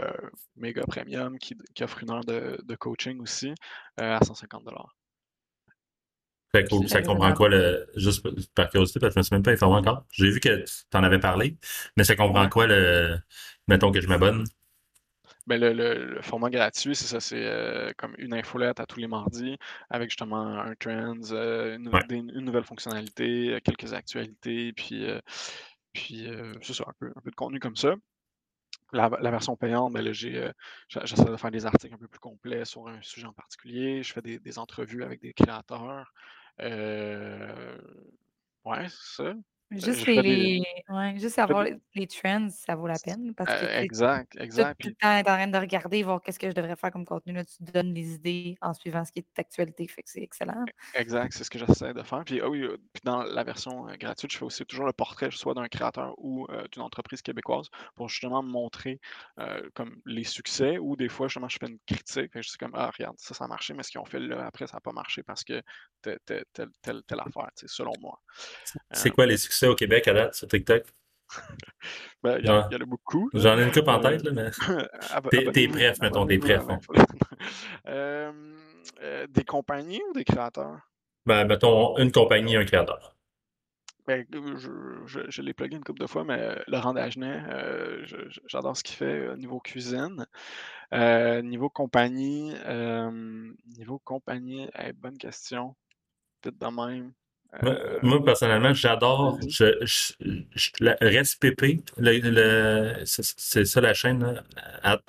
[0.55, 3.53] méga premium qui, offre une heure de, coaching aussi
[3.97, 4.63] à 150
[6.51, 8.25] Fait que, ça comprend quoi, le, juste
[8.55, 10.05] par curiosité, parce que je me suis même pas informé encore.
[10.11, 11.57] J'ai vu que tu en avais parlé,
[11.95, 13.19] mais ça comprend quoi, le,
[13.67, 14.45] mettons que je m'abonne?
[15.49, 19.07] Ben le, le, format gratuit, c'est ça, c'est euh, comme une infolette à tous les
[19.07, 19.57] mardis
[19.89, 25.07] avec justement un trends, euh, une, nouvelle fonctionnalité, euh, quelques actualités, puis,
[25.91, 26.27] puis
[26.61, 27.95] c'est ça, un peu, un peu de contenu comme ça.
[28.93, 30.51] La, version payante, ben j'ai,
[30.87, 34.03] j'essaie de faire des articles un peu plus complets sur un sujet en particulier.
[34.03, 36.13] Je fais des, des entrevues avec des créateurs.
[36.61, 37.77] Euh,
[38.65, 39.33] ouais, c'est ça.
[39.71, 43.35] Juste, les, ouais, juste avoir les trends, ça vaut la peine.
[43.35, 44.81] Parce que euh, exact, exact.
[44.81, 47.05] Tout, le temps, être en train de regarder, voir qu'est-ce que je devrais faire comme
[47.05, 47.33] contenu.
[47.33, 49.87] Là, tu donnes les idées en suivant ce qui est d'actualité.
[49.87, 50.65] Fait que c'est excellent.
[50.65, 52.23] E, exact, c'est ce que j'essaie de faire.
[52.25, 54.93] Puis, ah oui, euh, puis dans la version euh, gratuite, je fais aussi toujours le
[54.93, 58.99] portrait, soit d'un créateur ou d'une entreprise québécoise, pour justement montrer
[59.75, 62.31] comme les succès ou des fois, justement, je fais une critique.
[62.33, 64.45] je suis comme, ah, regarde, ça, ça a marché, mais ce qu'ils ont fait là,
[64.45, 65.61] après, ça n'a pas marché parce que
[66.01, 68.19] telle, telle, telle, telle affaire, selon moi.
[68.91, 69.58] C'est quoi les succès?
[69.67, 70.83] Au Québec à date sur TikTok?
[72.21, 73.29] Ben, il y, en a beaucoup.
[73.33, 74.49] J'en ai une coupe en tête, là, mais.
[75.53, 76.63] t'es bref, mettons, t'es bref.
[77.87, 78.31] Euh,
[79.01, 80.81] euh, des compagnies ou des créateurs?
[81.25, 83.15] Ben, mettons, une compagnie, un créateur.
[84.05, 84.69] Ben, je,
[85.05, 87.41] je, je l'ai plugué une couple de fois, mais euh, Laurent Dagenet,
[88.47, 90.25] j'adore ce qu'il fait au niveau cuisine.
[90.91, 92.53] niveau compagnie,
[93.77, 95.73] niveau compagnie, bonne question.
[96.41, 97.13] Peut-être de même.
[97.63, 100.13] Euh, moi, personnellement, j'adore je, je,
[101.01, 101.81] RestPP.
[103.05, 104.43] c'est ça la chaîne,
[104.83, 105.01] at.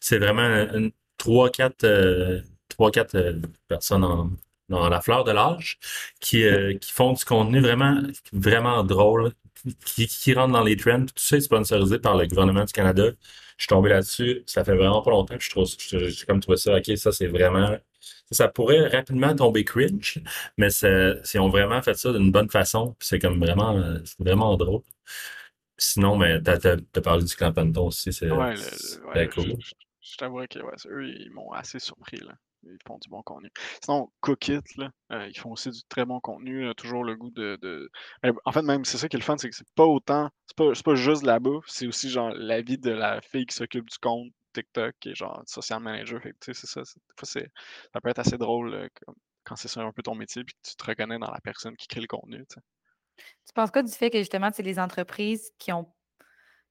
[0.00, 0.66] C'est vraiment
[1.18, 4.36] trois, quatre, euh, trois, quatre euh, personnes
[4.68, 5.78] dans la fleur de l'âge
[6.20, 6.44] qui,
[6.80, 8.00] qui font du contenu vraiment,
[8.32, 9.32] vraiment drôle,
[9.84, 11.06] qui, qui rentrent dans les trends.
[11.06, 13.10] Tout ça est sponsorisé par le gouvernement du Canada.
[13.56, 14.42] Je suis tombé là-dessus.
[14.46, 17.76] Ça fait vraiment pas longtemps je trouve, j'ai comme trouvé ça, OK, ça c'est vraiment
[18.30, 20.20] ça pourrait rapidement tomber cringe,
[20.58, 23.80] mais si on vraiment fait ça d'une bonne façon, c'est comme vraiment,
[24.18, 24.82] vraiment drôle.
[25.78, 28.54] Sinon, mais t'as as, parlé du Clan aussi, c'est ouais,
[29.28, 29.54] cool.
[29.58, 30.58] Je, je, t'avouerais que
[30.88, 32.16] eux, ils m'ont assez surpris.
[32.16, 32.32] Là.
[32.64, 33.50] Ils font du bon contenu.
[33.84, 36.74] Sinon, Cookit, là, euh, ils font aussi du très bon contenu.
[36.76, 37.90] toujours le goût de.
[38.22, 40.30] Ben, en fait, même, c'est ça qui est le fun, c'est que c'est pas autant.
[40.46, 43.54] C'est pas, pas juste la bouffe, c'est aussi genre la vie de la fille qui
[43.54, 46.20] s'occupe du compte TikTok et genre social manager.
[46.40, 46.82] c'est ça.
[46.84, 48.88] ça peut être assez drôle euh,
[49.44, 51.86] quand c'est un peu ton métier et que tu te reconnais dans la personne qui
[51.86, 52.44] crée le contenu.
[52.46, 55.92] Tu penses quoi du fait que justement, c'est les entreprises qui ont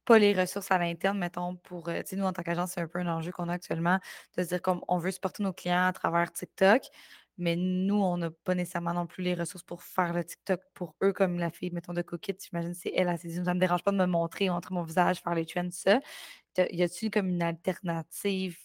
[0.06, 2.82] pas les ressources à l'interne, mettons, pour, euh, tu sais, nous, en tant qu'agence, c'est
[2.82, 4.00] un peu un enjeu qu'on a actuellement,
[4.38, 6.84] de se dire comme on veut supporter nos clients à travers TikTok,
[7.38, 10.96] mais nous, on n'a pas nécessairement non plus les ressources pour faire le TikTok pour
[11.04, 13.60] eux, comme la fille, mettons, de Cookit, j'imagine, c'est elle, elle s'est dit, ça me
[13.60, 16.00] dérange pas de me montrer, montrer mon visage, faire les trends, tout ça.
[16.58, 18.58] Y a-t-il comme une alternative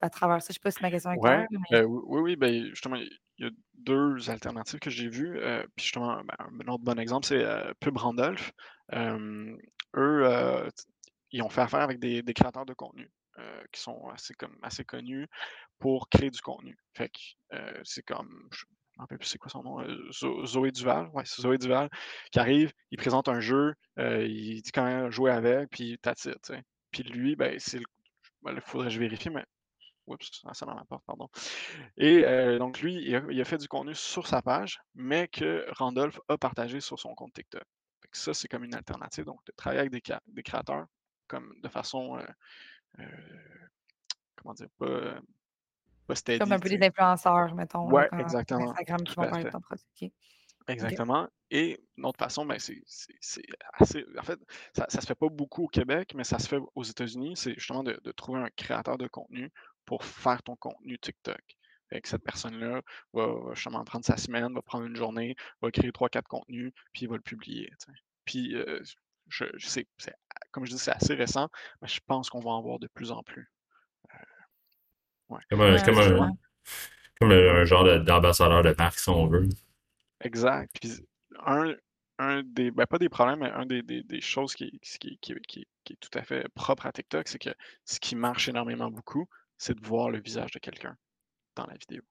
[0.00, 0.48] à travers ça?
[0.50, 1.46] Je sais pas si ma question est claire.
[1.70, 5.38] Ben oui, oui, ben, justement, il y a deux alternatives que j'ai vues.
[5.38, 8.52] Euh, puis justement, ben, un autre bon exemple, c'est euh, Pub Randolph.
[8.92, 9.58] eux,
[9.94, 10.68] euh,
[11.30, 13.10] ils ont fait affaire avec des, créateurs de contenu
[13.72, 15.28] qui sont assez, comme, assez connus
[15.78, 16.76] pour créer du contenu.
[16.94, 18.64] Fait que c'est comme, je
[18.96, 19.84] ne rappelle plus c'est quoi son nom,
[20.46, 21.90] Zoé Duval, ouais, c'est Zoé Duval,
[22.30, 26.52] qui arrive, il présente un jeu, il dit quand même jouer avec, puis t'as it,
[26.92, 27.80] puis lui, ben, c'est
[28.46, 29.44] il ben, faudrait que je vérifie, mais.
[30.06, 31.28] Oups, ça m'en apporte, pardon.
[31.96, 36.20] Et euh, donc, lui, il a, fait du contenu sur sa page, mais que Randolph
[36.28, 37.64] a partagé sur son compte TikTok.
[38.12, 39.24] ça, c'est comme une alternative.
[39.24, 39.92] Donc, de travailler avec
[40.26, 40.84] des, créateurs
[41.26, 42.18] comme de façon.
[42.18, 42.32] Euh, euh,
[44.36, 45.20] comment dire, pas.
[46.06, 47.90] pas steady, comme un peu des influenceurs, mettons.
[47.90, 48.70] Ouais, exactement.
[48.70, 50.12] Instagram qui vont parler de ton produit.
[50.68, 51.28] Exactement.
[51.50, 52.82] Et une autre façon, ben, c'est
[53.74, 54.04] assez.
[54.18, 54.38] En fait,
[54.74, 57.36] ça ne se fait pas beaucoup au Québec, mais ça se fait aux États-Unis.
[57.36, 59.50] C'est justement de, trouver un créateur de contenu
[59.84, 61.42] pour faire ton contenu TikTok.
[61.90, 62.80] Avec cette personne-là
[63.12, 67.02] va, justement prendre sa semaine, va prendre une journée, va créer trois, quatre contenus, puis
[67.02, 67.70] il va le publier.
[68.24, 68.82] Puis, euh,
[69.28, 69.86] je, sais,
[70.50, 71.48] comme je dis, c'est assez récent,
[71.82, 73.50] mais je pense qu'on va en voir de plus en plus.
[74.12, 76.32] Euh, comme, un, comme, un,
[77.18, 79.48] comme un genre d'ambassadeur de marque, si on veut.
[80.20, 80.70] Exact.
[80.80, 81.06] Puis
[81.44, 81.74] un,
[82.18, 85.66] un des, ben pas des problèmes, mais un des, des, choses qui, qui, qui, qui,
[85.92, 87.50] est tout à fait propre à TikTok, c'est que
[87.84, 90.96] ce qui marche énormément beaucoup, c'est de voir le visage de quelqu'un
[91.56, 92.02] dans la vidéo.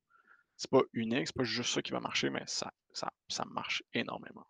[0.57, 3.83] C'est pas unique, c'est pas juste ça qui va marcher, mais ça, ça, ça marche
[3.93, 4.45] énormément.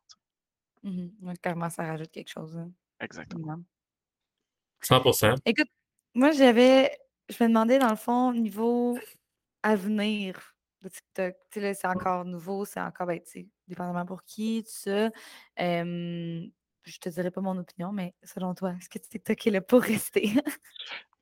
[0.83, 2.55] Mmh clairement, ça rajoute quelque chose.
[2.57, 2.71] Hein.
[2.99, 3.59] Exactement.
[4.81, 5.35] 100%.
[5.45, 5.69] Écoute,
[6.13, 6.91] moi, j'avais.
[7.29, 8.97] Je me demandais, dans le fond, niveau
[9.63, 11.35] avenir de TikTok.
[11.49, 15.09] Tu sais, c'est encore nouveau, c'est encore, ben, tu sais, dépendamment pour qui, tout ça.
[15.57, 16.49] Je
[16.85, 19.81] je te dirai pas mon opinion, mais selon toi, est-ce que TikTok est là pour
[19.81, 20.31] rester?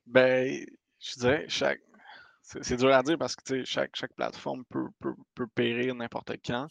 [0.06, 0.66] ben,
[0.98, 1.80] je dirais, chaque.
[2.42, 6.66] c'est dur à dire parce que chaque, chaque plateforme peut, peut, peut périr n'importe quand.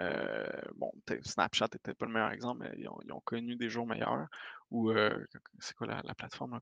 [0.00, 0.92] Euh, bon,
[1.22, 4.26] Snapchat peut-être pas le meilleur exemple, mais ils ont, ils ont connu des jours meilleurs.
[4.70, 5.24] Ou euh,
[5.60, 6.58] c'est quoi la, la plateforme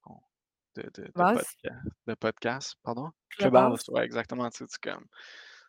[0.76, 1.58] de, de, de, podcast,
[2.06, 3.10] de, podcast, pardon?
[3.30, 4.48] Clubhouse, ouais, exactement.
[4.50, 5.06] Tu sais, comme,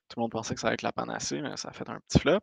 [0.09, 1.99] tout le monde pensait que ça allait être la panacée, mais ça a fait un
[2.01, 2.39] petit flop.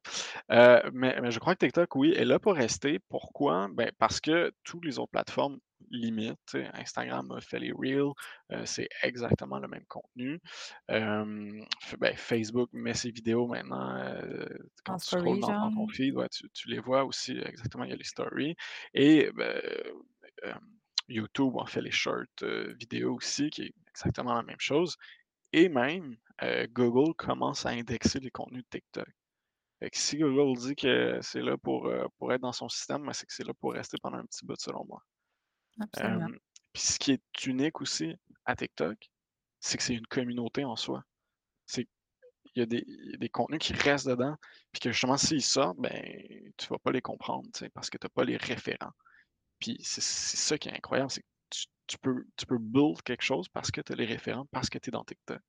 [0.50, 2.98] Euh, mais, mais, je crois que TikTok, oui, est là pour rester.
[3.08, 3.68] Pourquoi?
[3.72, 5.58] Ben, parce que toutes les autres plateformes
[5.90, 6.56] limitent.
[6.74, 8.12] Instagram a fait les Reels,
[8.52, 10.40] euh, c'est exactement le même contenu.
[10.90, 11.64] Euh,
[11.98, 13.96] ben, Facebook met ses vidéos maintenant.
[13.96, 14.46] Euh,
[14.84, 17.94] quand tu scrolles dans, ton feed, ouais, tu, tu, les vois aussi exactement, il y
[17.94, 18.54] a les stories.
[18.94, 19.60] Et ben,
[21.08, 22.24] YouTube a fait les shorts
[22.78, 24.96] vidéo aussi, qui est exactement la même chose.
[25.52, 29.08] Et même, euh, Google commence à indexer les contenus de TikTok.
[29.92, 33.26] si Google dit que c'est là pour, euh, pour être dans son système, ben, c'est
[33.26, 35.02] que c'est là pour rester pendant un petit bout, selon moi.
[36.72, 38.14] Puis ce qui est unique aussi
[38.44, 39.10] à TikTok,
[39.60, 41.04] c'est que c'est une communauté en soi.
[41.66, 41.86] C'est
[42.56, 44.36] il y, a des, contenus qui restent dedans,
[44.72, 46.02] puis que justement, s'ils sortent, ben,
[46.56, 48.92] tu vas pas les comprendre, parce que tu n'as pas les référents.
[49.60, 51.26] Puis c'est ça qui est incroyable, c'est que
[51.86, 54.78] tu, peux, tu peux build quelque chose parce que tu as les référents, parce que
[54.78, 55.40] tu es dans TikTok.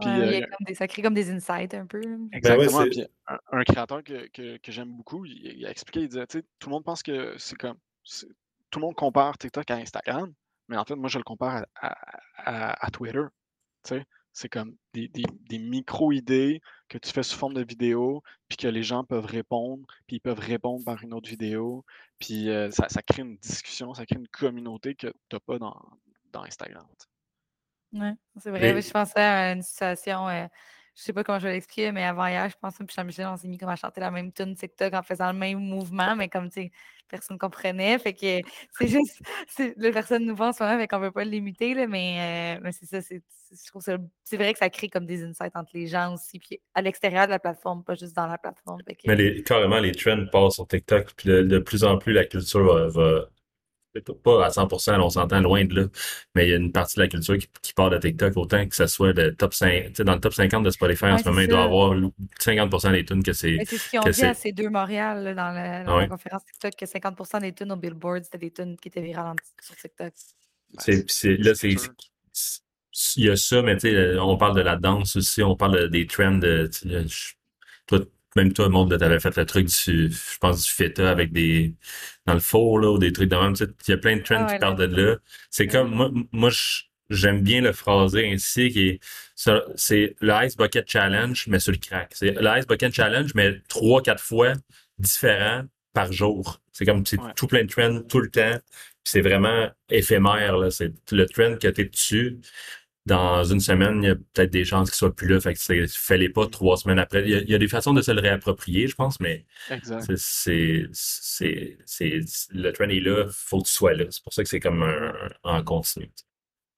[0.00, 0.40] Puis, euh,
[0.74, 2.00] ça crée comme des insights un peu.
[2.00, 2.84] Ben Exactement.
[2.84, 6.68] puis un, créateur que, que, j'aime beaucoup, il, a expliqué, il disait, tu sais, tout
[6.68, 7.78] le monde pense que c'est comme.
[8.70, 10.32] Tout le monde compare TikTok à Instagram,
[10.68, 11.96] mais en fait, moi, je le compare à,
[12.36, 13.24] à, à Twitter.
[13.84, 18.22] Tu sais, c'est comme des, des, des micro-idées que tu fais sous forme de vidéo,
[18.48, 21.84] puis que les gens peuvent répondre, puis ils peuvent répondre par une autre vidéo,
[22.18, 25.58] puis euh, ça, ça, crée une discussion, ça crée une communauté que tu n'as pas
[25.58, 25.80] dans,
[26.32, 26.86] dans Instagram.
[27.92, 28.80] Oui, c'est vrai.
[28.80, 30.46] Je pensais à une situation, euh,
[30.98, 33.36] je sais pas comment je vais l'expliquer, mais avant hier, je pense que Jean-Michel, on
[33.36, 36.28] s'est mis comme à chanter la même tune TikTok en faisant le même mouvement, mais
[36.28, 36.70] comme tu sais,
[37.08, 38.00] personne ne comprenait.
[38.00, 38.40] Fait que
[38.76, 39.22] c'est juste,
[39.76, 42.60] les personnes nous voient en ce moment, fait qu'on ne veut pas l'imiter, mais, euh,
[42.64, 43.22] mais c'est ça, c'est,
[43.52, 43.80] je trouve
[44.24, 47.26] c'est vrai que ça crée comme des insights entre les gens aussi, puis à l'extérieur
[47.26, 48.80] de la plateforme, pas juste dans la plateforme.
[49.06, 52.90] Mais les, carrément, les trends passent sur TikTok, puis de, plus en plus, la culture
[52.90, 53.28] va
[54.00, 55.86] pas à 100%, on s'entend loin de là,
[56.34, 58.74] mais il y a une partie de la culture qui, part de TikTok, autant que
[58.74, 61.48] ce soit le top 5, dans le top 50 de Spotify en ce moment, il
[61.48, 61.94] doit y avoir
[62.40, 63.58] 50% des tunes que c'est.
[63.64, 66.84] C'est ce qu'ils ont dit à ces deux Montréal dans, la, ah conférence TikTok, que
[66.84, 70.12] 50% des tunes au Billboard, c'était des tunes qui étaient virales sur TikTok.
[70.78, 71.74] C'est, là, c'est.
[73.16, 75.88] Il y a ça, mais tu sais, on parle de la danse aussi, on parle
[75.88, 76.38] des trends.
[76.38, 76.68] De,
[77.86, 78.00] toi,
[78.36, 81.74] même toi, monde, tu avais fait le truc du, je pense, du feta avec des,
[82.26, 83.54] dans le four, là, ou des trucs de même.
[83.54, 85.16] Tu sais, il y a plein de trends qui partent de là.
[85.50, 86.50] C'est comme, moi, moi
[87.10, 89.00] j'aime bien le phraser ainsi, qui est,
[89.76, 92.12] c'est le Ice Bucket Challenge, mais sur le crack.
[92.14, 94.52] C'est le Ice Bucket Challenge, mais trois, quatre fois
[94.98, 96.60] différent par jour.
[96.72, 98.58] C'est comme, c'est tout plein de trends tout le temps.
[99.04, 100.70] c'est vraiment éphémère, là.
[100.70, 102.38] C'est le trend que tu es dessus
[103.08, 105.40] dans une semaine, il y a peut-être des chances qu'il soit plus là.
[105.40, 107.22] Fait que fais-les pas trois semaines après.
[107.28, 109.46] Il y, a, des façons de se le réapproprier, je pense, mais
[110.16, 112.20] c'est, c'est,
[112.52, 114.04] le trend est là, faut que tu sois là.
[114.10, 116.10] C'est pour ça que c'est comme un, en continu.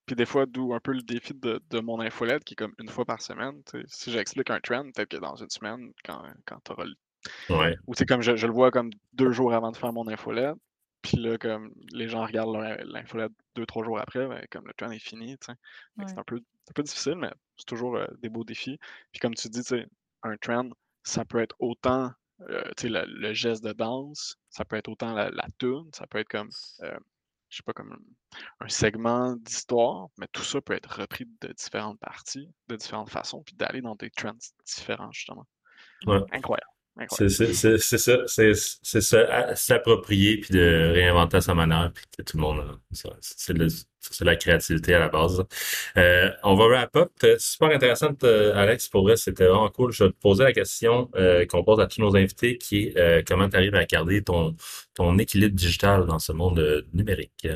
[0.07, 2.75] Puis des fois, d'où un peu le défi de, de, mon infolette, qui est comme
[2.79, 3.63] une fois par semaine.
[3.87, 6.95] Si j'explique un trend, peut-être que dans une semaine, quand, quand tu auras le
[7.51, 7.77] Ouais.
[7.87, 10.57] Ou c'est comme je, je, le vois comme deux jours avant de faire mon infolette,
[11.03, 14.91] puis là, comme les gens regardent l'infolette deux, trois jours après, ben, comme le trend
[14.91, 15.37] est fini.
[15.41, 18.79] C'est un peu, un peu difficile, mais c'est toujours euh, des beaux défis.
[19.13, 19.63] Puis comme tu dis,
[20.23, 20.71] un trend,
[21.03, 22.13] ça peut être autant
[22.49, 26.19] euh, le, le, geste de danse, ça peut être autant la, la tune, ça peut
[26.19, 26.51] être comme,
[26.83, 26.99] euh,
[27.49, 31.49] je sais pas, comme un, un segment d'histoire, mais tout ça peut être repris de
[31.53, 35.47] différentes parties, de différentes façons, puis d'aller dans des trends différents, justement.
[36.07, 36.21] Ouais.
[36.33, 36.71] Incroyable.
[37.09, 37.29] C'est
[37.99, 42.79] ça, c'est ça, s'approprier puis de réinventer à sa manière, puis que tout le monde,
[42.93, 45.45] c'est la créativité à la base.
[45.97, 47.11] Euh, on va wrap up.
[47.39, 49.93] Super intéressant, euh, Alex, pour vrai, c'était vraiment cool.
[49.93, 53.27] Je vais te poser la question euh, qu'on pose à tous nos invités, qui est
[53.27, 54.55] comment tu arrives à garder ton,
[54.95, 57.49] ton équilibre digital dans ce monde numérique?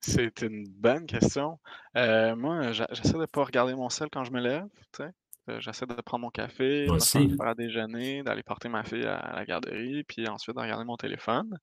[0.00, 1.58] C'est une bonne question.
[1.94, 4.66] moi, j'essaie de ne pas regarder mon sel quand je me lève.
[5.00, 5.10] Euh,
[5.58, 9.44] j'essaie de prendre mon café, de faire à déjeuner, d'aller porter ma fille à la
[9.44, 11.58] garderie, puis ensuite de regarder mon téléphone.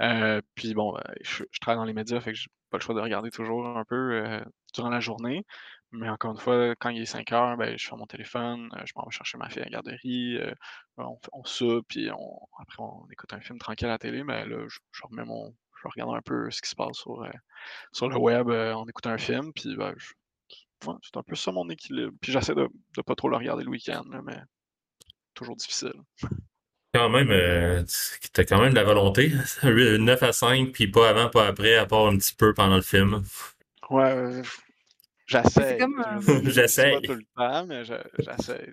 [0.00, 2.94] Euh, puis bon, ben, je, travaille dans les médias, fait que j'ai pas le choix
[2.94, 4.40] de regarder toujours un peu euh,
[4.74, 5.44] durant la journée.
[5.90, 8.92] Mais encore une fois, quand il est 5 heures, ben, je fais mon téléphone, je
[8.96, 10.38] m'en vais chercher ma fille à la garderie,
[10.96, 14.46] on, on soupe, puis on, après on écoute un film tranquille à la télé, mais
[14.46, 15.54] là, je, remets mon.
[15.82, 17.26] Je regarde un peu ce qui se passe sur,
[17.92, 20.12] sur le web en écoutant un film, puis ben, je,
[21.02, 22.12] c'est un peu ça mon équilibre.
[22.20, 24.36] Puis j'essaie de ne pas trop le regarder le week-end, mais
[25.34, 25.94] toujours difficile.
[26.94, 27.82] Quand même, euh,
[28.34, 29.32] t'as quand même de la volonté.
[29.64, 32.82] 9 à 5, puis pas avant, pas après, à part un petit peu pendant le
[32.82, 33.22] film.
[33.90, 34.42] Ouais,
[35.26, 35.78] J'essaie.
[35.78, 36.92] je- J'essaie.
[36.92, 38.72] Pas tout le temps, mais je- j'essaie.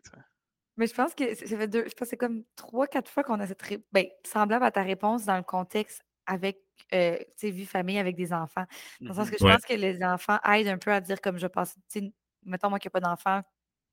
[0.76, 3.10] Mais je pense que c'est- ça fait deux, je pense que c'est comme trois, quatre
[3.10, 6.58] fois qu'on a cette ré- ben, semblable à ta réponse dans le contexte avec,
[6.94, 8.66] euh, tu sais, vie famille avec des enfants.
[9.02, 9.32] Dans le sens Mhm.
[9.32, 9.54] que je Ouais.
[9.54, 12.14] pense que les enfants aident un peu à dire comme je passe, tu sais,
[12.46, 13.42] mettons moi qui n'ai pas d'enfant,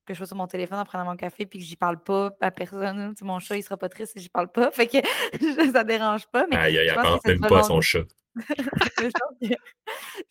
[0.07, 2.30] que je sois sur mon téléphone en prenant mon café puis que j'y parle pas
[2.41, 3.14] à personne.
[3.14, 4.70] tu sais, mon chat, il sera pas triste si j'y parle pas.
[4.72, 4.99] Fait que
[5.72, 6.47] ça dérange pas.
[6.49, 8.05] Mais Aïe, aïe, je elle pense même pas à son chat.
[8.37, 9.09] je
[9.43, 9.55] je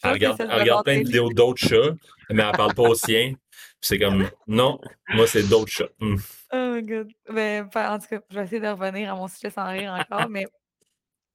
[0.04, 1.96] Elle regarde, elle regarde plein de vidéos d'autres chats,
[2.30, 3.34] mais elle parle pas au sien.
[3.52, 4.80] Puis C'est comme, non,
[5.10, 5.90] moi, c'est d'autres chats.
[6.00, 6.16] Hmm.
[6.54, 7.12] Oh my god.
[7.30, 10.30] Ben, en tout cas, je vais essayer de revenir à mon sujet sans rire encore,
[10.30, 10.46] mais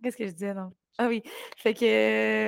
[0.02, 0.72] qu'est-ce que je disais, non?
[0.98, 1.22] Ah oui.
[1.56, 1.84] Fait que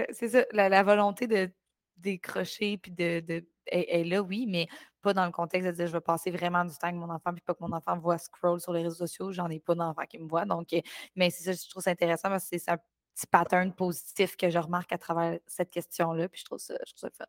[0.02, 1.50] euh, c'est ça, la, la volonté de
[1.96, 4.66] décrocher puis de, de est, est là, oui, mais
[5.02, 7.32] pas dans le contexte de dire je vais passer vraiment du temps avec mon enfant
[7.32, 9.32] puis pas que mon enfant voit scroll sur les réseaux sociaux.
[9.32, 10.44] J'en ai pas d'enfant qui me voit.
[10.44, 10.80] Donc, euh,
[11.16, 12.78] mais c'est ça, je trouve ça intéressant parce que c'est un
[13.14, 16.28] petit pattern positif que je remarque à travers cette question-là.
[16.28, 17.24] Puis je trouve ça, je trouve ça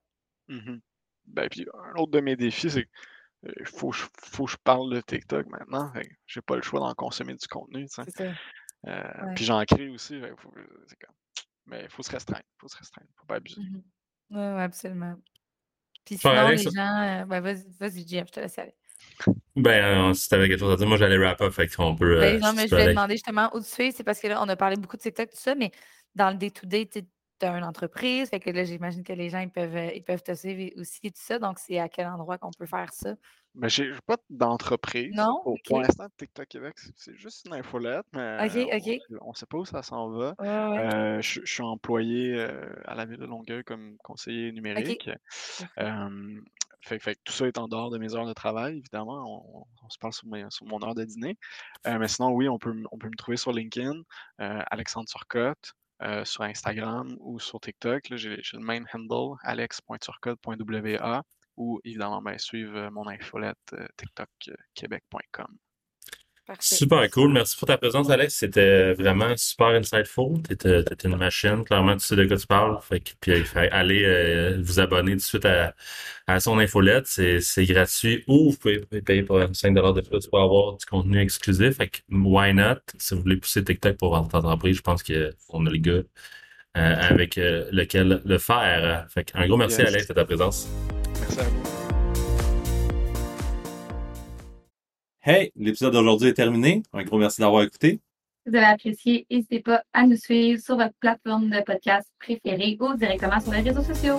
[0.47, 0.55] fun.
[0.55, 0.81] Mhm.
[1.25, 2.87] Ben, puis un autre de mes défis, c'est
[3.45, 5.91] qu'il faut, que je- faut que je parle de TikTok maintenant.
[6.25, 7.87] J'ai pas le choix d'en consommer du contenu.
[8.87, 9.33] Euh, Ouais.
[9.35, 10.19] Puis j'en crée aussi.
[10.19, 11.15] fait faut- comme-
[11.67, 12.43] Mais il faut se restreindre.
[12.57, 13.07] faut se restreindre.
[13.15, 13.61] faut pas abuser.
[13.61, 13.83] Mhm.
[14.31, 15.15] Ouais, ouais, absolument.
[16.05, 16.69] Puis sinon, les ça.
[16.69, 17.21] gens.
[17.21, 18.75] euh, ben, vas-y, vas-y, Jeff, je te laisse aller.
[19.55, 22.19] Ben, euh, si t'avais quelque chose à dire, moi, j'allais wrap up, fait qu'on peut.
[22.19, 22.93] Ben, euh, non, si mais je vais aller.
[22.93, 23.91] demander justement où tu fais.
[23.91, 25.71] C'est parce que là, on a parlé beaucoup de TikTok, tout ça, mais
[26.15, 26.89] dans le day-to-day,
[27.43, 28.29] tu as une entreprise.
[28.29, 30.99] Fait que là, j'imagine que les gens, ils peuvent, euh, ils peuvent te suivre aussi
[31.03, 31.39] et tout ça.
[31.39, 33.15] Donc, c'est à quel endroit qu'on peut faire ça?
[33.55, 35.13] Mais j'ai j'ai pas d'entreprise.
[35.15, 35.41] Non?
[35.43, 35.69] Pour, Ok.
[35.69, 38.99] l'instant, TikTok Québec, c'est- c'est juste une infolette, mais Ok, on- ok.
[39.21, 40.33] on sait pas où ça s'en va.
[40.39, 40.93] Ouais, ouais.
[40.93, 45.09] Euh, je, je suis employé euh, à la ville de Longueuil comme conseiller numérique.
[45.79, 46.41] Euh,
[46.81, 49.45] fait, fait que tout ça est en dehors de mes heures de travail, évidemment.
[49.59, 51.37] On, on se parle sur, mes- sur mon heure de dîner.
[51.87, 54.01] Euh, mais sinon, oui, on peut, m- on peut me trouver sur LinkedIn,
[54.41, 55.73] euh, Alexandre Turcotte,
[56.03, 58.15] euh, sur Instagram ou sur TikTok.
[58.15, 61.23] J'ai le même handle, alex.turcotte.wa
[61.55, 65.57] ou évidemment ben, suivre euh, mon infolette euh, tiktokquebec.com.
[66.45, 66.75] Parfait.
[66.75, 67.31] Super cool.
[67.31, 68.35] Merci pour ta présence, Alex.
[68.35, 70.41] C'était vraiment super insightful.
[70.41, 71.63] T'étais, une machine.
[71.63, 72.77] Clairement, tu sais de quoi tu parles.
[72.81, 75.73] Fait que, puis, il fait aller euh, vous abonner tout de suite à,
[76.27, 77.07] à son infolette.
[77.07, 81.77] C'est, gratuit ou vous pouvez payer pour 5 de plus pour avoir du contenu exclusif.
[81.77, 82.79] Fait que, why not?
[82.97, 86.01] Si vous voulez pousser TikTok pour votre entreprise, je pense qu'on a le gars euh,
[86.75, 89.07] avec euh, lequel le faire.
[89.09, 89.87] Fait que, un gros merci, Yes.
[89.87, 90.67] Alex, de ta présence.
[91.21, 91.72] Merci à vous.
[95.25, 96.83] Hey, l'épisode d'aujourd'hui est terminé.
[96.91, 98.01] Un gros merci d'avoir écouté.
[98.43, 102.75] Si vous avez apprécié, n'hésitez pas à nous suivre sur votre plateforme de podcast préférée
[102.81, 104.17] ou directement sur les réseaux sociaux.